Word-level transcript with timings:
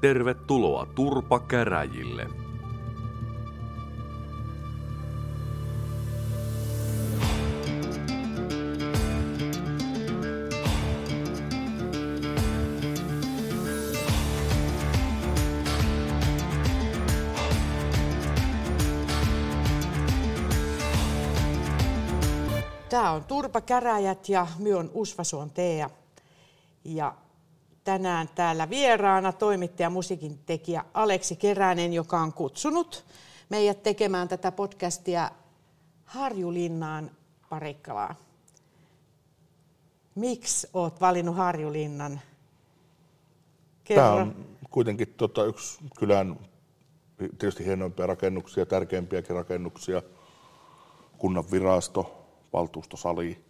Tervetuloa 0.00 0.86
Turpa 0.94 1.40
Käräjille. 1.40 2.26
Tämä 22.88 23.10
on 23.10 23.24
Turpa 23.24 23.60
Käräjät 23.60 24.28
ja 24.28 24.46
my 24.58 24.74
on 24.74 24.90
Usvasuon 24.94 25.50
Tea. 25.50 25.90
Ja 26.84 27.14
tänään 27.88 28.28
täällä 28.34 28.70
vieraana 28.70 29.32
toimittaja 29.32 29.90
musiikin 29.90 30.38
tekijä 30.46 30.84
Aleksi 30.94 31.36
Keränen, 31.36 31.92
joka 31.92 32.20
on 32.20 32.32
kutsunut 32.32 33.04
meidät 33.48 33.82
tekemään 33.82 34.28
tätä 34.28 34.52
podcastia 34.52 35.30
Harjulinnaan 36.04 37.10
Parikkalaan. 37.48 38.16
Miksi 40.14 40.68
olet 40.74 41.00
valinnut 41.00 41.36
Harjulinnan? 41.36 42.20
Tämä 43.94 44.12
on 44.12 44.46
kuitenkin 44.70 45.14
tota, 45.16 45.44
yksi 45.44 45.78
kylän 45.98 46.38
tietysti 47.16 47.64
hienoimpia 47.64 48.06
rakennuksia, 48.06 48.66
tärkeimpiäkin 48.66 49.36
rakennuksia. 49.36 50.02
Kunnan 51.18 51.50
virasto, 51.50 52.26
valtuustosali, 52.52 53.44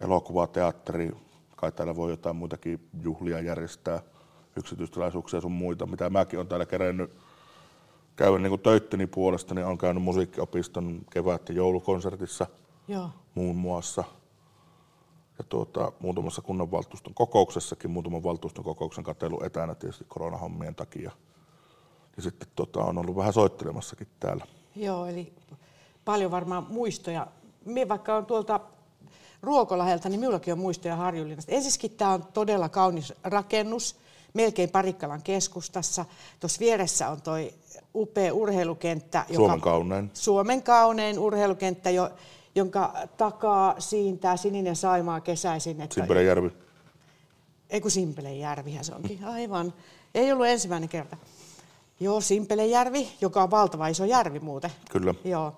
elokuvateatteri, 0.00 1.10
kai 1.62 1.72
täällä 1.72 1.96
voi 1.96 2.10
jotain 2.10 2.36
muitakin 2.36 2.88
juhlia 3.02 3.40
järjestää, 3.40 4.02
yksityistilaisuuksia 4.56 5.40
sun 5.40 5.52
muita, 5.52 5.86
mitä 5.86 6.10
mäkin 6.10 6.38
olen 6.38 6.48
täällä 6.48 6.66
kerännyt 6.66 7.10
käydä 8.16 8.38
niin 8.38 8.60
töitteni 8.60 9.06
puolesta, 9.06 9.54
niin 9.54 9.66
olen 9.66 9.78
käynyt 9.78 10.02
musiikkiopiston 10.02 11.00
kevät- 11.10 11.48
ja 11.48 11.54
joulukonsertissa 11.54 12.46
Joo. 12.88 13.10
muun 13.34 13.56
muassa. 13.56 14.04
Ja 15.38 15.44
tuota, 15.48 15.92
muutamassa 16.00 16.42
kunnanvaltuuston 16.42 17.14
kokouksessakin, 17.14 17.90
muutaman 17.90 18.22
valtuuston 18.22 18.64
kokouksen 18.64 19.04
katelu 19.04 19.44
etänä 19.44 19.74
tietysti 19.74 20.04
koronahommien 20.08 20.74
takia. 20.74 21.10
Ja 22.16 22.22
sitten 22.22 22.48
tota, 22.56 22.84
on 22.84 22.98
ollut 22.98 23.16
vähän 23.16 23.32
soittelemassakin 23.32 24.08
täällä. 24.20 24.46
Joo, 24.76 25.06
eli 25.06 25.32
paljon 26.04 26.30
varmaan 26.30 26.66
muistoja. 26.68 27.26
Minä 27.64 27.88
vaikka 27.88 28.16
on 28.16 28.26
tuolta 28.26 28.60
Ruokolahelta, 29.42 30.08
niin 30.08 30.20
minullakin 30.20 30.52
on 30.52 30.58
muistoja 30.58 30.96
Harjulinnasta. 30.96 31.52
Ensinnäkin 31.52 31.90
tämä 31.90 32.10
on 32.10 32.24
todella 32.32 32.68
kaunis 32.68 33.12
rakennus, 33.24 33.96
melkein 34.34 34.70
Parikkalan 34.70 35.22
keskustassa. 35.22 36.04
Tuossa 36.40 36.60
vieressä 36.60 37.08
on 37.08 37.22
tuo 37.22 37.34
upea 37.94 38.34
urheilukenttä. 38.34 39.26
Suomen 39.34 39.60
kaunein. 39.60 40.10
Suomen 40.14 40.62
kaunein 40.62 41.18
urheilukenttä, 41.18 41.90
jo, 41.90 42.10
jonka 42.54 42.94
takaa 43.16 43.74
siintää 43.78 44.36
sininen 44.36 44.76
Saimaa 44.76 45.20
kesäisin. 45.20 45.80
Että, 45.80 45.94
Simpelejärvi. 45.94 46.50
ei 47.70 47.80
kun 47.80 47.90
Simpelejärvihän 47.90 48.84
se 48.84 48.94
onkin, 48.94 49.24
aivan. 49.24 49.74
Ei 50.14 50.32
ollut 50.32 50.46
ensimmäinen 50.46 50.88
kerta. 50.88 51.16
Joo, 52.00 52.20
Simpelejärvi, 52.20 53.08
joka 53.20 53.42
on 53.42 53.50
valtava 53.50 53.88
iso 53.88 54.04
järvi 54.04 54.40
muuten. 54.40 54.70
Kyllä. 54.90 55.14
Joo. 55.24 55.56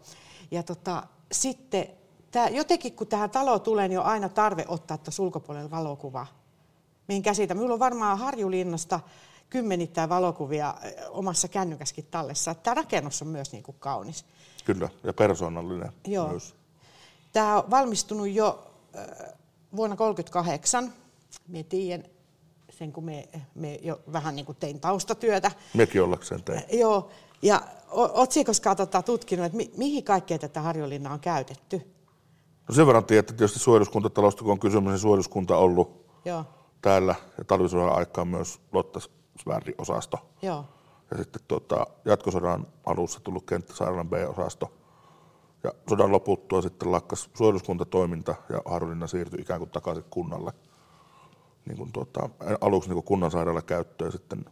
Ja 0.51 0.63
tota, 0.63 1.03
sitten 1.33 1.89
tää, 2.35 2.49
jotenkin 2.49 2.97
kun 2.97 3.07
tähän 3.07 3.31
taloon 3.31 3.61
tulee, 3.61 3.89
niin 3.89 3.99
on 3.99 4.05
aina 4.05 4.29
tarve 4.29 4.65
ottaa 4.69 4.99
tuossa 4.99 5.23
ulkopuolella 5.23 5.71
valokuva. 5.71 6.27
Mihin 7.09 7.23
käsitä. 7.23 7.55
Minulla 7.55 7.75
on 7.75 7.81
varmaan 7.81 8.19
Harjulinnasta 8.19 9.01
kymmenittäin 9.51 10.09
valokuvia 10.09 10.75
eh, 10.83 10.95
omassa 11.11 11.49
kännykäskin 11.49 12.07
tallessa. 12.11 12.55
Tämä 12.55 12.75
rakennus 12.75 13.23
on 13.23 13.29
myös 13.29 13.53
niin 13.53 13.63
kuin 13.63 13.77
kaunis. 13.79 14.25
Kyllä, 14.65 14.89
ja 15.05 15.13
persoonallinen 15.13 15.93
Joo. 16.07 16.29
myös. 16.29 16.55
Tämä 17.33 17.57
on 17.57 17.71
valmistunut 17.71 18.29
jo 18.29 18.67
äh, 18.97 19.07
vuonna 19.77 19.97
1938. 19.97 20.93
Minä 21.49 21.65
tiedän 21.69 22.05
sen, 22.71 22.93
kun 22.93 23.05
me, 23.05 23.29
me 23.55 23.75
jo 23.83 24.01
vähän 24.13 24.37
niin 24.37 24.47
kuin 24.47 24.57
tein 24.61 24.81
taustatyötä. 24.81 25.51
Mekin 25.75 26.03
ollakseen 26.03 26.43
tein. 26.43 26.63
Joo, 26.73 27.11
ja 27.43 27.63
koskaan 28.47 28.77
tota, 28.77 29.03
tutkinut, 29.03 29.47
että 29.47 29.57
mi, 29.57 29.71
mihin 29.77 30.05
kaikkea 30.05 30.39
tätä 30.39 30.61
Harjolinna 30.61 31.13
on 31.13 31.21
käytetty? 31.21 31.95
No 32.69 32.75
sen 32.75 32.87
verran 32.87 33.05
tiedät, 33.05 33.31
että 33.31 33.39
tietysti 33.39 33.59
suojeluskuntatalosta, 33.59 34.43
kun 34.43 34.53
on 34.53 34.59
kysymys, 34.61 34.91
niin 34.91 34.99
suojeluskunta 34.99 35.57
on 35.57 35.63
ollut 35.63 36.07
Joo, 36.25 36.45
täällä 36.83 37.15
ja 37.39 37.45
talvisodan 37.45 37.97
aikaan 37.99 38.29
myös 38.29 38.61
Lotta 38.73 39.01
Svärdi-osasto. 39.43 40.19
joo, 40.43 40.65
Ja 41.11 41.17
sitten 41.17 41.43
tuota, 41.49 41.87
jatkosodan 42.05 42.67
alussa 42.87 43.21
tullut 43.21 43.47
kenttäsairaalan 43.47 44.09
B-osasto. 44.09 44.73
Ja 45.65 45.73
sodan 45.89 46.13
loputtua 46.13 46.63
sitten 46.63 46.93
lakkas 46.93 47.31
suojeluskuntatoiminta 47.35 48.35
ja 48.49 48.63
Harjulinna 48.65 49.07
siirtyi 49.07 49.41
ikään 49.41 49.61
kuin 49.61 49.71
takaisin 49.71 50.05
kunnalle. 50.11 50.53
Niin 51.67 51.77
kuin 51.77 51.93
tuota, 51.93 52.29
aluksi 52.61 52.89
niin 52.89 52.95
kuin 52.95 53.05
kunnan 53.05 53.31
sairaala 53.31 53.63
käyttöön 53.63 54.09
ja 54.09 54.13
sitten 54.13 54.45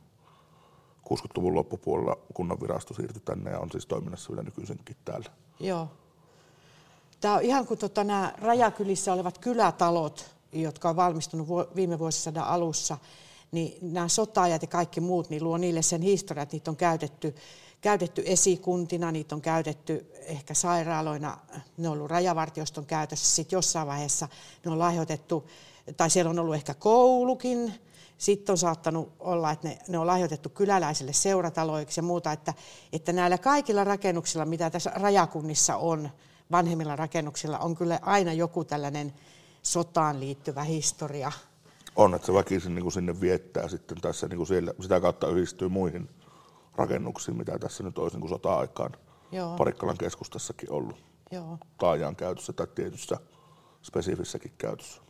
60-luvun 1.08 1.54
loppupuolella 1.54 2.16
kunnan 2.34 2.60
virasto 2.60 2.94
siirtyi 2.94 3.22
tänne 3.24 3.50
ja 3.50 3.58
on 3.58 3.70
siis 3.70 3.86
toiminnassa 3.86 4.30
vielä 4.30 4.42
nykyisinkin 4.42 4.96
täällä. 5.04 5.30
joo. 5.60 5.88
Tämä 7.22 7.34
on 7.34 7.42
ihan 7.42 7.66
kuin 7.66 7.78
tota, 7.78 8.04
nämä 8.04 8.32
rajakylissä 8.38 9.12
olevat 9.12 9.38
kylätalot, 9.38 10.30
jotka 10.52 10.88
on 10.88 10.96
valmistunut 10.96 11.48
viime 11.76 11.98
vuosisadan 11.98 12.44
alussa, 12.44 12.98
niin 13.52 13.92
nämä 13.92 14.08
sotaajat 14.08 14.62
ja 14.62 14.68
kaikki 14.68 15.00
muut 15.00 15.30
niin 15.30 15.44
luo 15.44 15.58
niille 15.58 15.82
sen 15.82 16.02
historian, 16.02 16.42
että 16.42 16.56
niitä 16.56 16.70
on 16.70 16.76
käytetty, 16.76 17.34
käytetty 17.80 18.22
esikuntina, 18.26 19.12
niitä 19.12 19.34
on 19.34 19.40
käytetty 19.40 20.12
ehkä 20.20 20.54
sairaaloina, 20.54 21.38
ne 21.76 21.88
on 21.88 21.94
ollut 21.94 22.10
rajavartioston 22.10 22.86
käytössä, 22.86 23.36
sitten 23.36 23.56
jossain 23.56 23.88
vaiheessa 23.88 24.28
ne 24.64 24.70
on 24.70 24.78
lahjoitettu, 24.78 25.48
tai 25.96 26.10
siellä 26.10 26.30
on 26.30 26.38
ollut 26.38 26.54
ehkä 26.54 26.74
koulukin, 26.74 27.74
sitten 28.18 28.52
on 28.52 28.58
saattanut 28.58 29.12
olla, 29.20 29.50
että 29.50 29.68
ne, 29.68 29.78
ne 29.88 29.98
on 29.98 30.06
lahjoitettu 30.06 30.48
kyläläisille 30.48 31.12
seurataloiksi 31.12 31.98
ja 31.98 32.02
muuta, 32.02 32.32
että, 32.32 32.54
että 32.92 33.12
näillä 33.12 33.38
kaikilla 33.38 33.84
rakennuksilla, 33.84 34.44
mitä 34.44 34.70
tässä 34.70 34.92
rajakunnissa 34.94 35.76
on, 35.76 36.10
vanhemmilla 36.52 36.96
rakennuksilla, 36.96 37.58
on 37.58 37.74
kyllä 37.74 37.98
aina 38.02 38.32
joku 38.32 38.64
tällainen 38.64 39.12
sotaan 39.62 40.20
liittyvä 40.20 40.62
historia. 40.62 41.32
On, 41.96 42.14
että 42.14 42.26
se 42.26 42.34
väkisin 42.34 42.74
niin 42.74 42.82
kuin 42.82 42.92
sinne 42.92 43.20
viettää 43.20 43.68
sitten 43.68 44.00
tässä 44.00 44.28
niin 44.28 44.36
kuin 44.36 44.46
siellä, 44.46 44.72
sitä 44.80 45.00
kautta 45.00 45.28
yhdistyy 45.28 45.68
muihin 45.68 46.10
rakennuksiin, 46.76 47.36
mitä 47.36 47.58
tässä 47.58 47.82
nyt 47.82 47.98
olisi 47.98 48.16
niin 48.16 48.20
kuin 48.20 48.30
sota-aikaan 48.30 48.92
Joo. 49.32 49.56
Parikkalan 49.56 49.98
keskustassakin 49.98 50.72
ollut 50.72 50.96
Joo. 51.30 51.58
taajaan 51.78 52.16
käytössä 52.16 52.52
tai 52.52 52.66
tietyssä 52.74 53.16
spesifissäkin 53.82 54.52
käytössä. 54.58 55.02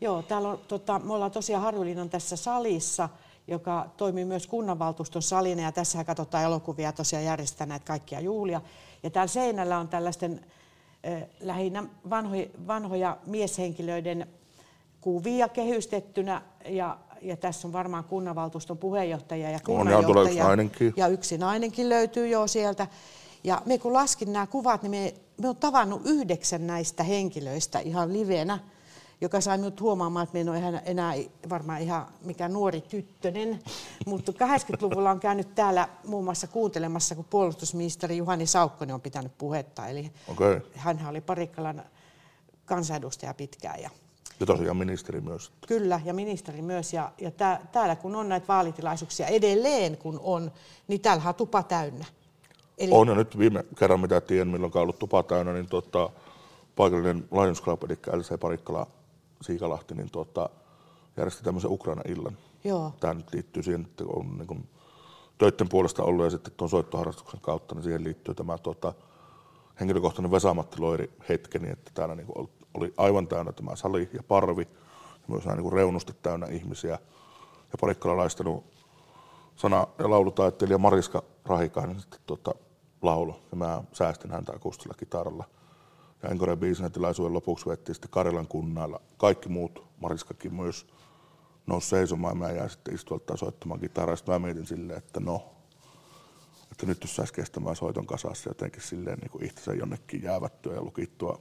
Joo, 0.00 0.22
täällä 0.22 0.48
on, 0.48 0.58
tota, 0.68 0.98
me 0.98 1.12
ollaan 1.12 1.30
tosiaan 1.30 1.62
Harjulinnan 1.62 2.10
tässä 2.10 2.36
salissa, 2.36 3.08
joka 3.48 3.86
toimii 3.96 4.24
myös 4.24 4.46
kunnanvaltuuston 4.46 5.22
salina, 5.22 5.62
ja 5.62 5.72
tässä 5.72 6.04
katsotaan 6.04 6.44
elokuvia, 6.44 6.92
tosiaan 6.92 7.24
järjestetään 7.24 7.68
näitä 7.68 7.86
kaikkia 7.86 8.20
juhlia. 8.20 8.60
Ja 9.02 9.10
täällä 9.10 9.28
seinällä 9.28 9.78
on 9.78 9.88
tällaisten 9.88 10.46
lähinnä 11.40 11.84
vanhoja, 12.10 12.46
vanhoja 12.66 13.16
mieshenkilöiden 13.26 14.26
kuvia 15.00 15.48
kehystettynä, 15.48 16.42
ja, 16.68 16.98
ja 17.22 17.36
tässä 17.36 17.68
on 17.68 17.72
varmaan 17.72 18.04
kunnanvaltuuston 18.04 18.78
puheenjohtaja 18.78 19.50
ja 19.50 19.58
On, 19.68 19.88
ja 19.88 19.96
on 19.96 20.02
yksi 20.02 20.06
kunnanjohtaja. 20.06 20.44
nainenkin. 20.44 20.94
Ja 20.96 21.08
yksi 21.08 21.38
nainenkin 21.38 21.88
löytyy 21.88 22.28
jo 22.28 22.46
sieltä. 22.46 22.86
Ja 23.44 23.62
me 23.64 23.78
kun 23.78 23.92
laskin 23.92 24.32
nämä 24.32 24.46
kuvat, 24.46 24.82
niin 24.82 24.90
me, 24.90 25.14
me 25.42 25.48
on 25.48 25.56
tavannut 25.56 26.02
yhdeksän 26.04 26.66
näistä 26.66 27.02
henkilöistä 27.02 27.78
ihan 27.78 28.12
livenä, 28.12 28.58
joka 29.20 29.40
sai 29.40 29.58
minut 29.58 29.80
huomaamaan, 29.80 30.24
että 30.24 30.34
me 30.34 30.40
en 30.40 30.48
ole 30.48 30.82
enää, 30.84 31.14
varmaan 31.48 31.80
ihan 31.80 32.06
mikään 32.24 32.52
nuori 32.52 32.80
tyttönen. 32.80 33.58
Mutta 34.06 34.32
80-luvulla 34.32 35.10
on 35.10 35.20
käynyt 35.20 35.54
täällä 35.54 35.88
muun 36.06 36.24
muassa 36.24 36.46
kuuntelemassa, 36.46 37.14
kun 37.14 37.24
puolustusministeri 37.30 38.16
Juhani 38.16 38.46
Saukkonen 38.46 38.94
on 38.94 39.00
pitänyt 39.00 39.32
puhetta. 39.38 39.86
Eli 39.86 40.12
Okei. 40.28 40.60
hän 40.74 41.06
oli 41.08 41.20
Parikkalan 41.20 41.82
kansanedustaja 42.64 43.34
pitkään. 43.34 43.82
Ja 43.82 43.90
Ja 44.40 44.46
tosiaan 44.46 44.76
ministeri 44.76 45.20
myös. 45.20 45.52
Kyllä, 45.68 46.00
ja 46.04 46.14
ministeri 46.14 46.62
myös. 46.62 46.92
Ja, 46.92 47.12
ja 47.18 47.30
tää, 47.30 47.66
täällä 47.72 47.96
kun 47.96 48.16
on 48.16 48.28
näitä 48.28 48.48
vaalitilaisuuksia 48.48 49.26
edelleen, 49.26 49.96
kun 49.96 50.20
on, 50.22 50.52
niin 50.88 51.00
täällä 51.00 51.22
on 51.28 51.34
tupa 51.34 51.62
täynnä. 51.62 52.04
Eli, 52.78 52.90
On 52.92 53.08
ja 53.08 53.14
nyt 53.14 53.38
viime 53.38 53.64
kerran, 53.78 54.00
mitä 54.00 54.20
tiedän, 54.20 54.48
milloin 54.48 54.72
on 54.74 54.82
ollut 54.82 54.98
tupa 54.98 55.22
täynnä, 55.22 55.52
niin 55.52 55.68
tuota, 55.68 56.10
paikallinen 56.76 57.28
Lions 57.32 57.62
Club, 57.62 57.82
eli 57.84 57.98
LC 58.12 58.40
Parikkala 58.40 58.86
Siikalahti, 59.42 59.94
niin 59.94 60.10
tuota, 60.10 60.50
järjesti 61.16 61.44
tämmöisen 61.44 61.70
Ukraina-illan. 61.70 62.38
Joo, 62.64 62.92
Tämä 63.00 63.14
nyt 63.14 63.32
liittyy 63.32 63.62
siihen, 63.62 63.80
että 63.80 64.04
on 64.06 64.38
niin 64.38 64.46
kuin, 64.46 64.68
töiden 65.38 65.68
puolesta 65.68 66.02
ollut 66.02 66.24
ja 66.24 66.30
sitten 66.30 66.52
tuon 66.56 66.70
soittoharrastuksen 66.70 67.40
kautta, 67.40 67.74
niin 67.74 67.84
siihen 67.84 68.04
liittyy 68.04 68.34
tämä 68.34 68.58
tuota, 68.58 68.94
henkilökohtainen 69.80 70.30
Vesamatti 70.30 70.80
Loiri 70.80 71.12
hetkeni, 71.28 71.70
että 71.70 71.90
täällä 71.94 72.14
niin 72.14 72.26
kuin 72.26 72.50
oli 72.74 72.94
aivan 72.96 73.28
täynnä 73.28 73.52
tämä 73.52 73.76
sali 73.76 74.10
ja 74.12 74.22
parvi, 74.22 74.68
ja 75.12 75.24
myös 75.28 75.44
niin 75.44 75.62
kuin 75.62 75.72
reunusti 75.72 76.12
täynnä 76.22 76.46
ihmisiä. 76.46 76.98
Ja 77.72 77.78
Parikkala 77.80 78.16
laistanut 78.16 78.64
sana- 79.56 79.86
ja 79.98 80.10
laulutaiteilija 80.10 80.78
Mariska 80.78 81.22
Rahikainen 81.44 82.00
sitten 82.00 82.20
tuota, 82.26 82.54
laulo. 83.02 83.40
Ja 83.50 83.56
mä 83.56 83.82
säästin 83.92 84.30
häntä 84.30 84.52
akustilla 84.52 84.94
kitaralla. 84.98 85.44
Biisin 86.56 86.92
tilaisuuden 86.92 87.32
lopuksi 87.32 87.66
vettiin 87.66 87.94
sitten 87.94 88.10
Karjalan 88.10 88.46
kunnalla. 88.46 89.00
Kaikki 89.16 89.48
muut, 89.48 89.86
Mariskakin 90.00 90.54
myös, 90.54 90.86
nousi 91.66 91.88
seisomaan 91.88 92.30
ja 92.30 92.38
mä 92.38 92.50
jäin 92.50 92.70
sitten 92.70 92.94
istuolta 92.94 93.36
soittamaan 93.36 93.80
kitaraa. 93.80 94.16
Sitten 94.16 94.32
mä 94.34 94.38
mietin 94.38 94.66
silleen, 94.66 94.98
että 94.98 95.20
no, 95.20 95.52
että 96.72 96.86
nyt 96.86 97.02
jos 97.02 97.16
saisi 97.16 97.32
kestämään 97.32 97.76
soiton 97.76 98.06
kasassa 98.06 98.50
jotenkin 98.50 98.82
silleen 98.82 99.18
niin 99.18 99.30
kuin 99.30 99.44
itsensä 99.44 99.74
jonnekin 99.74 100.22
jäävättyä 100.22 100.74
ja 100.74 100.82
lukittua 100.82 101.40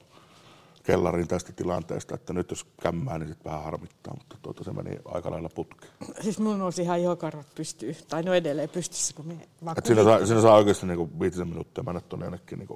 kellariin 0.84 1.28
tästä 1.28 1.54
tilanteesta, 1.54 2.16
että 2.16 2.34
nyt 2.34 2.50
jos 2.50 2.66
kämmää, 2.82 3.20
niin 3.20 3.28
sitten 3.28 3.52
vähän 3.52 3.64
harmittaa, 3.64 4.14
mutta 4.18 4.38
tuota, 4.42 4.64
se 4.64 4.72
meni 4.72 5.00
aika 5.06 5.32
lailla 5.32 5.50
putkeen. 5.50 5.92
Siis 6.22 6.40
mun 6.40 6.60
nousi 6.60 6.82
ihan 6.82 7.00
ihokarvat 7.00 7.56
pystyy, 7.56 7.96
tai 8.10 8.24
no 8.24 8.34
edelleen 8.34 8.70
pystyssä, 8.70 9.14
kun 9.16 9.28
me 9.28 9.48
vaan 9.66 9.78
Et 9.78 9.86
siinä, 9.86 10.04
saa, 10.04 10.26
siinä 10.26 10.42
saa 10.42 10.56
oikeasti 10.56 10.86
niin 10.86 11.20
viitisen 11.20 11.48
minuuttia 11.48 11.84
mennä 11.84 12.02
tuonne 12.02 12.26
jonnekin 12.26 12.60
niin 12.60 12.68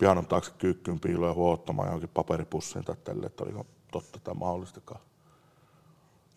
pianon 0.00 0.26
taakse 0.26 0.52
kyykkyyn 0.58 1.00
piiloon 1.00 1.30
ja 1.30 1.34
huottamaan 1.34 1.88
johonkin 1.88 2.10
paperipussiin 2.14 2.84
tai 2.84 2.96
tälle, 3.04 3.26
että 3.26 3.44
oliko 3.44 3.66
totta 3.92 4.18
tai 4.18 4.34
mahdollistakaan. 4.34 5.00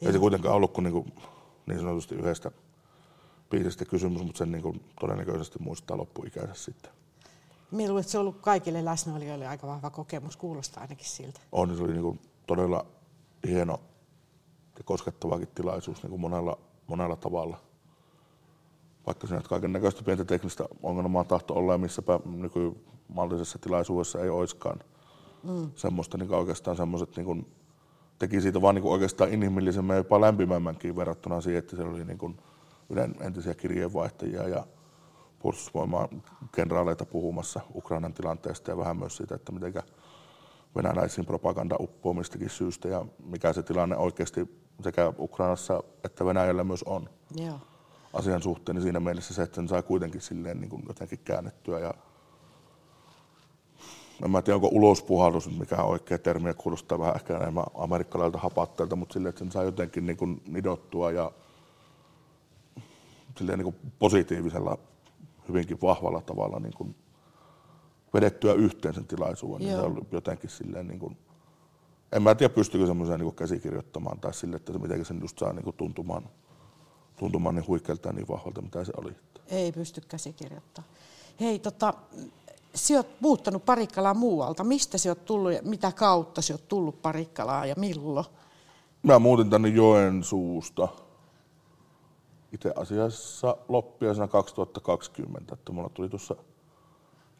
Ei 0.01 0.11
se 0.11 0.19
kuitenkaan 0.19 0.55
ollut 0.55 0.73
kuin, 0.73 0.83
niin, 0.83 0.93
kuin 0.93 1.13
niin 1.65 1.79
sanotusti 1.79 2.15
yhdestä 2.15 2.51
biisistä 3.49 3.85
kysymys, 3.85 4.23
mutta 4.23 4.37
sen 4.37 4.51
niin 4.51 4.61
kuin 4.61 4.83
todennäköisesti 4.99 5.59
muistaa 5.59 5.97
loppuikänsä 5.97 6.53
sitten. 6.53 6.91
Minä 7.71 7.89
luulen, 7.89 8.01
että 8.01 8.11
se 8.11 8.17
on 8.17 8.21
ollut 8.21 8.41
kaikille 8.41 8.85
läsnäolijoille 8.85 9.47
aika 9.47 9.67
vahva 9.67 9.89
kokemus, 9.89 10.37
kuulostaa 10.37 10.81
ainakin 10.81 11.05
siltä. 11.05 11.39
On, 11.51 11.67
niin 11.67 11.77
se 11.77 11.83
oli 11.83 11.91
niin 11.91 12.03
kuin 12.03 12.19
todella 12.47 12.85
hieno 13.47 13.79
ja 14.77 14.83
koskettavakin 14.83 15.47
tilaisuus 15.55 16.03
niin 16.03 16.09
kuin 16.09 16.21
monella, 16.21 16.57
monella 16.87 17.15
tavalla. 17.15 17.57
Vaikka 19.05 19.27
siinä 19.27 19.41
kaiken 19.41 19.73
näköistä 19.73 20.03
pientä 20.03 20.25
teknistä 20.25 20.65
ongelmaa 20.83 21.23
tahto 21.23 21.53
olla 21.53 21.71
ja 21.71 21.77
missäpä 21.77 22.19
nykymallisessa 23.07 23.59
tilaisuudessa 23.59 24.19
ei 24.19 24.29
oiskaan 24.29 24.79
mm. 25.43 25.71
semmoista 25.75 26.17
niin 26.17 26.33
oikeastaan 26.33 26.77
semmoiset 26.77 27.15
niin 27.15 27.25
kuin, 27.25 27.45
teki 28.19 28.41
siitä 28.41 28.61
vaan 28.61 28.75
niin 28.75 28.83
kuin 28.83 28.93
oikeastaan 28.93 29.33
inhimillisemmän 29.33 29.93
ja 29.93 29.99
jopa 29.99 30.21
lämpimämmänkin 30.21 30.95
verrattuna 30.95 31.41
siihen, 31.41 31.59
että 31.59 31.75
siellä 31.75 31.93
oli 31.93 32.05
niin 32.05 32.17
kuin 32.17 32.37
Ylen 32.89 33.15
entisiä 33.19 33.53
kirjeenvaihtajia 33.53 34.47
ja 34.47 34.65
puolustusvoimaa 35.39 36.09
kenraaleita 36.55 37.05
puhumassa 37.05 37.61
Ukrainan 37.75 38.13
tilanteesta 38.13 38.71
ja 38.71 38.77
vähän 38.77 38.97
myös 38.97 39.17
siitä, 39.17 39.35
että 39.35 39.51
miten 39.51 39.73
venäläisiin 40.75 41.25
propaganda 41.25 41.75
uppoamistakin 41.79 42.49
syystä 42.49 42.87
ja 42.87 43.05
mikä 43.25 43.53
se 43.53 43.63
tilanne 43.63 43.97
oikeasti 43.97 44.63
sekä 44.83 45.13
Ukrainassa 45.19 45.83
että 46.03 46.25
Venäjällä 46.25 46.63
myös 46.63 46.83
on 46.83 47.09
Joo. 47.35 47.59
asian 48.13 48.41
suhteen, 48.41 48.75
niin 48.75 48.83
siinä 48.83 48.99
mielessä 48.99 49.33
se, 49.33 49.43
että 49.43 49.55
sen 49.55 49.67
sai 49.67 49.83
kuitenkin 49.83 50.21
silleen 50.21 50.61
niin 50.61 50.69
kuin 50.69 50.83
jotenkin 50.87 51.19
käännettyä 51.19 51.79
ja 51.79 51.93
en 54.23 54.31
mä 54.31 54.41
tiedä, 54.41 54.55
onko 54.55 54.69
ulospuhallus, 54.71 55.59
mikä 55.59 55.75
on 55.75 55.89
oikea 55.89 56.17
termi, 56.17 56.49
ja 56.49 56.53
kuulostaa 56.53 56.99
vähän 56.99 57.15
ehkä 57.15 57.37
enemmän 57.37 57.63
amerikkalaiselta 57.73 58.37
hapatteelta, 58.37 58.95
mutta 58.95 59.13
silleen, 59.13 59.29
että 59.29 59.39
sen 59.39 59.51
saa 59.51 59.63
jotenkin 59.63 60.05
niin 60.05 60.17
kuin 60.17 60.41
nidottua 60.47 61.11
ja 61.11 61.31
silleen 63.37 63.59
niin 63.59 63.73
kuin 63.73 63.91
positiivisella, 63.99 64.77
hyvinkin 65.49 65.81
vahvalla 65.81 66.21
tavalla 66.21 66.59
niin 66.59 66.73
kuin 66.73 66.95
vedettyä 68.13 68.53
yhteen 68.53 68.93
sen 68.93 69.07
tilaisuuden. 69.07 69.67
Niin 69.67 69.77
se 69.77 69.81
on 69.81 70.07
jotenkin 70.11 70.49
silleen 70.49 70.87
niin 70.87 70.99
kuin, 70.99 71.17
en 72.11 72.23
mä 72.23 72.35
tiedä 72.35 72.53
pystykö 72.53 72.87
semmoisen 72.87 73.19
niin 73.19 73.35
käsikirjoittamaan 73.35 74.19
tai 74.19 74.33
sille, 74.33 74.55
että 74.55 74.73
se 74.73 74.79
miten 74.79 75.05
sen 75.05 75.19
just 75.21 75.39
saa 75.39 75.53
niin 75.53 75.63
kuin 75.63 75.75
tuntumaan, 75.75 76.29
tuntumaan 77.19 77.55
niin 77.55 77.67
huikealta 77.67 78.13
niin 78.13 78.27
vahvalta, 78.27 78.61
mitä 78.61 78.83
se 78.83 78.91
oli. 78.97 79.15
Ei 79.47 79.71
pysty 79.71 80.01
käsikirjoittamaan. 80.07 80.93
Hei, 81.39 81.59
tota, 81.59 81.93
sä 82.75 82.93
oot 82.93 83.07
muuttanut 83.19 83.65
Parikkalaa 83.65 84.13
muualta. 84.13 84.63
Mistä 84.63 84.97
sä 84.97 85.09
oot 85.09 85.25
tullut 85.25 85.53
ja 85.53 85.59
mitä 85.63 85.91
kautta 85.91 86.41
sä 86.41 86.53
oot 86.53 86.67
tullut 86.67 87.01
Parikkalaan 87.01 87.69
ja 87.69 87.75
milloin? 87.77 88.25
Mä 89.03 89.19
muutin 89.19 89.49
tänne 89.49 89.69
Joensuusta 89.69 90.87
itse 92.51 92.73
asiassa 92.75 93.57
loppiaisena 93.69 94.27
2020, 94.27 95.53
että 95.53 95.71
mulla 95.71 95.89
tuli 95.89 96.09
tuossa 96.09 96.35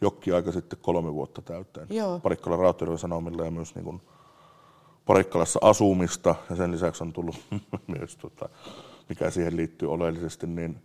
jokki 0.02 0.32
aika 0.32 0.52
sitten 0.52 0.80
kolme 0.82 1.14
vuotta 1.14 1.42
täyteen. 1.42 1.88
Joo. 1.90 2.20
Parikkalan 2.20 2.60
Rautjärven 2.60 2.98
Sanomilla 2.98 3.46
ja 3.46 3.52
myös 3.52 3.76
niin 3.76 3.86
kuin 3.86 4.02
Parikkalassa 5.06 5.60
asumista 5.62 6.36
ja 6.50 6.56
sen 6.56 6.72
lisäksi 6.72 7.04
on 7.04 7.14
tullut 7.14 7.36
myös, 7.98 8.16
tota, 8.16 8.50
mikä 9.10 9.30
siihen 9.30 9.58
liittyy 9.58 9.92
oleellisesti, 9.92 10.48
niin 10.48 10.84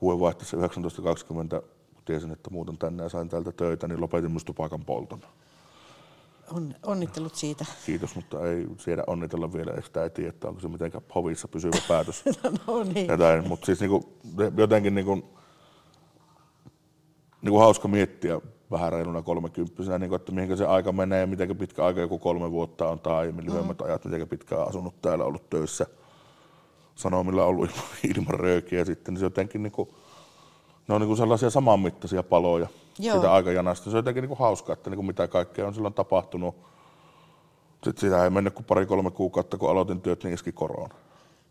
vuodenvaihteessa 0.00 0.56
1920 0.56 1.60
kun 1.60 1.70
tiesin, 2.04 2.30
että 2.30 2.50
muutan 2.50 2.78
tänne 2.78 3.02
ja 3.02 3.08
sain 3.08 3.28
täältä 3.28 3.52
töitä, 3.52 3.88
niin 3.88 4.00
lopetin 4.00 4.30
myös 4.30 4.44
tupakan 4.44 4.84
polton. 4.84 5.20
On, 6.52 6.74
onnittelut 6.82 7.34
siitä. 7.34 7.64
Kiitos, 7.86 8.14
mutta 8.16 8.48
ei 8.48 8.66
siellä 8.78 9.04
onnitella 9.06 9.52
vielä, 9.52 9.70
eikö 9.70 9.86
sitä 9.86 10.02
ei 10.02 10.10
tiedä, 10.10 10.28
että 10.28 10.48
onko 10.48 10.60
se 10.60 10.68
mitenkään 10.68 11.04
hovissa 11.14 11.48
pysyvä 11.48 11.76
päätös. 11.88 12.24
no 12.66 12.84
niin. 12.84 13.06
Jotain, 13.06 13.48
mutta 13.48 13.66
siis 13.66 13.80
niinku, 13.80 14.18
jotenkin 14.56 14.94
niinku, 14.94 15.24
niinku 17.42 17.58
hauska 17.58 17.88
miettiä 17.88 18.40
vähän 18.70 18.92
reiluna 18.92 19.22
kolmekymppisenä, 19.22 19.98
niinku, 19.98 20.14
että 20.14 20.32
mihinkä 20.32 20.56
se 20.56 20.66
aika 20.66 20.92
menee 20.92 21.20
ja 21.20 21.26
miten 21.26 21.56
pitkä 21.56 21.84
aika 21.84 22.00
joku 22.00 22.18
kolme 22.18 22.50
vuotta 22.50 22.88
on 22.88 23.00
tai 23.00 23.34
lyhyemmät 23.42 23.78
mm. 23.78 23.84
ajat, 23.84 24.04
miten 24.04 24.28
pitkään 24.28 24.68
asunut 24.68 25.02
täällä, 25.02 25.24
ollut 25.24 25.50
töissä, 25.50 25.86
sanomilla 26.94 27.44
ollut 27.44 27.70
ilman, 27.70 27.88
ilman 28.16 28.40
röökiä 28.40 28.84
sitten 28.84 29.14
niin 29.14 29.20
se 29.20 29.26
jotenkin 29.26 29.62
niinku, 29.62 29.94
ne 30.88 30.94
on 30.94 31.00
niinku 31.00 31.16
sellaisia 31.16 31.50
samanmittaisia 31.50 32.22
paloja 32.22 32.66
Joo. 32.98 33.16
sitä 33.16 33.32
aikajanasta. 33.32 33.84
Se 33.84 33.96
on 33.96 33.98
jotenkin 33.98 34.22
niinku 34.22 34.34
hauska, 34.34 34.72
että 34.72 34.90
niinku 34.90 35.02
mitä 35.02 35.28
kaikkea 35.28 35.66
on 35.66 35.74
silloin 35.74 35.94
tapahtunut. 35.94 36.56
Sitten 37.84 38.00
sitä 38.00 38.24
ei 38.24 38.30
mennyt 38.30 38.54
kuin 38.54 38.64
pari-kolme 38.64 39.10
kuukautta, 39.10 39.58
kun 39.58 39.70
aloitin 39.70 40.00
työt, 40.00 40.24
niin 40.24 40.34
iski 40.34 40.52
korona. 40.52 40.94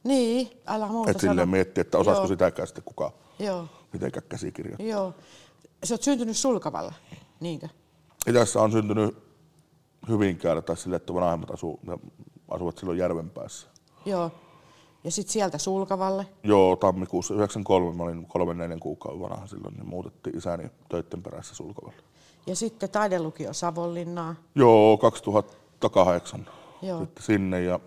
Niin, 0.04 0.50
älä 0.68 0.88
muuta 0.88 1.12
Et 1.12 1.20
silleen 1.20 1.50
miettiä, 1.50 1.82
että 1.82 1.98
osaisiko 1.98 2.24
Joo. 2.24 2.28
sitäkään 2.28 2.68
sitten 2.68 2.84
kukaan 2.84 3.12
Joo. 3.40 3.66
mitenkään 3.94 4.26
käsikirjoittaa. 4.30 4.88
Joo. 4.88 5.14
Sä 5.84 5.94
oot 5.94 6.04
syntynyt 6.04 6.38
Sulkavalla, 6.38 6.94
niinkö? 7.40 7.68
Itässä 8.28 8.62
on 8.62 8.72
syntynyt 8.72 9.24
Hyvinkäällä 10.10 10.62
tai 10.62 10.78
sille, 10.78 10.96
että 10.96 11.14
vanhemmat 11.14 11.52
asuu, 11.52 11.80
asuvat 12.48 12.78
silloin 12.78 12.98
Järvenpäässä. 12.98 13.68
Joo. 14.06 14.32
Ja 15.04 15.12
sitten 15.12 15.34
sieltä 15.34 15.58
Sulkavalle. 15.58 16.28
Joo, 16.44 16.76
tammikuussa 16.76 17.34
93, 17.34 17.98
mä 17.98 18.04
olin 18.04 18.26
kolmen 18.26 18.58
neljän 18.58 18.80
kuukauden 18.80 19.22
vanha 19.22 19.48
silloin, 19.48 19.74
niin 19.74 19.88
muutettiin 19.88 20.38
isäni 20.38 20.70
töitten 20.90 21.24
perässä 21.24 21.56
Sulkavalle. 21.56 22.04
Ja 22.48 22.56
sitten 22.56 22.90
taidelukio 22.90 23.54
Savonlinnaa. 23.54 24.36
Joo, 24.56 24.98
2008 24.98 26.48
Joo. 26.82 27.00
sitten 27.00 27.24
sinne 27.24 27.62
ja 27.62 27.80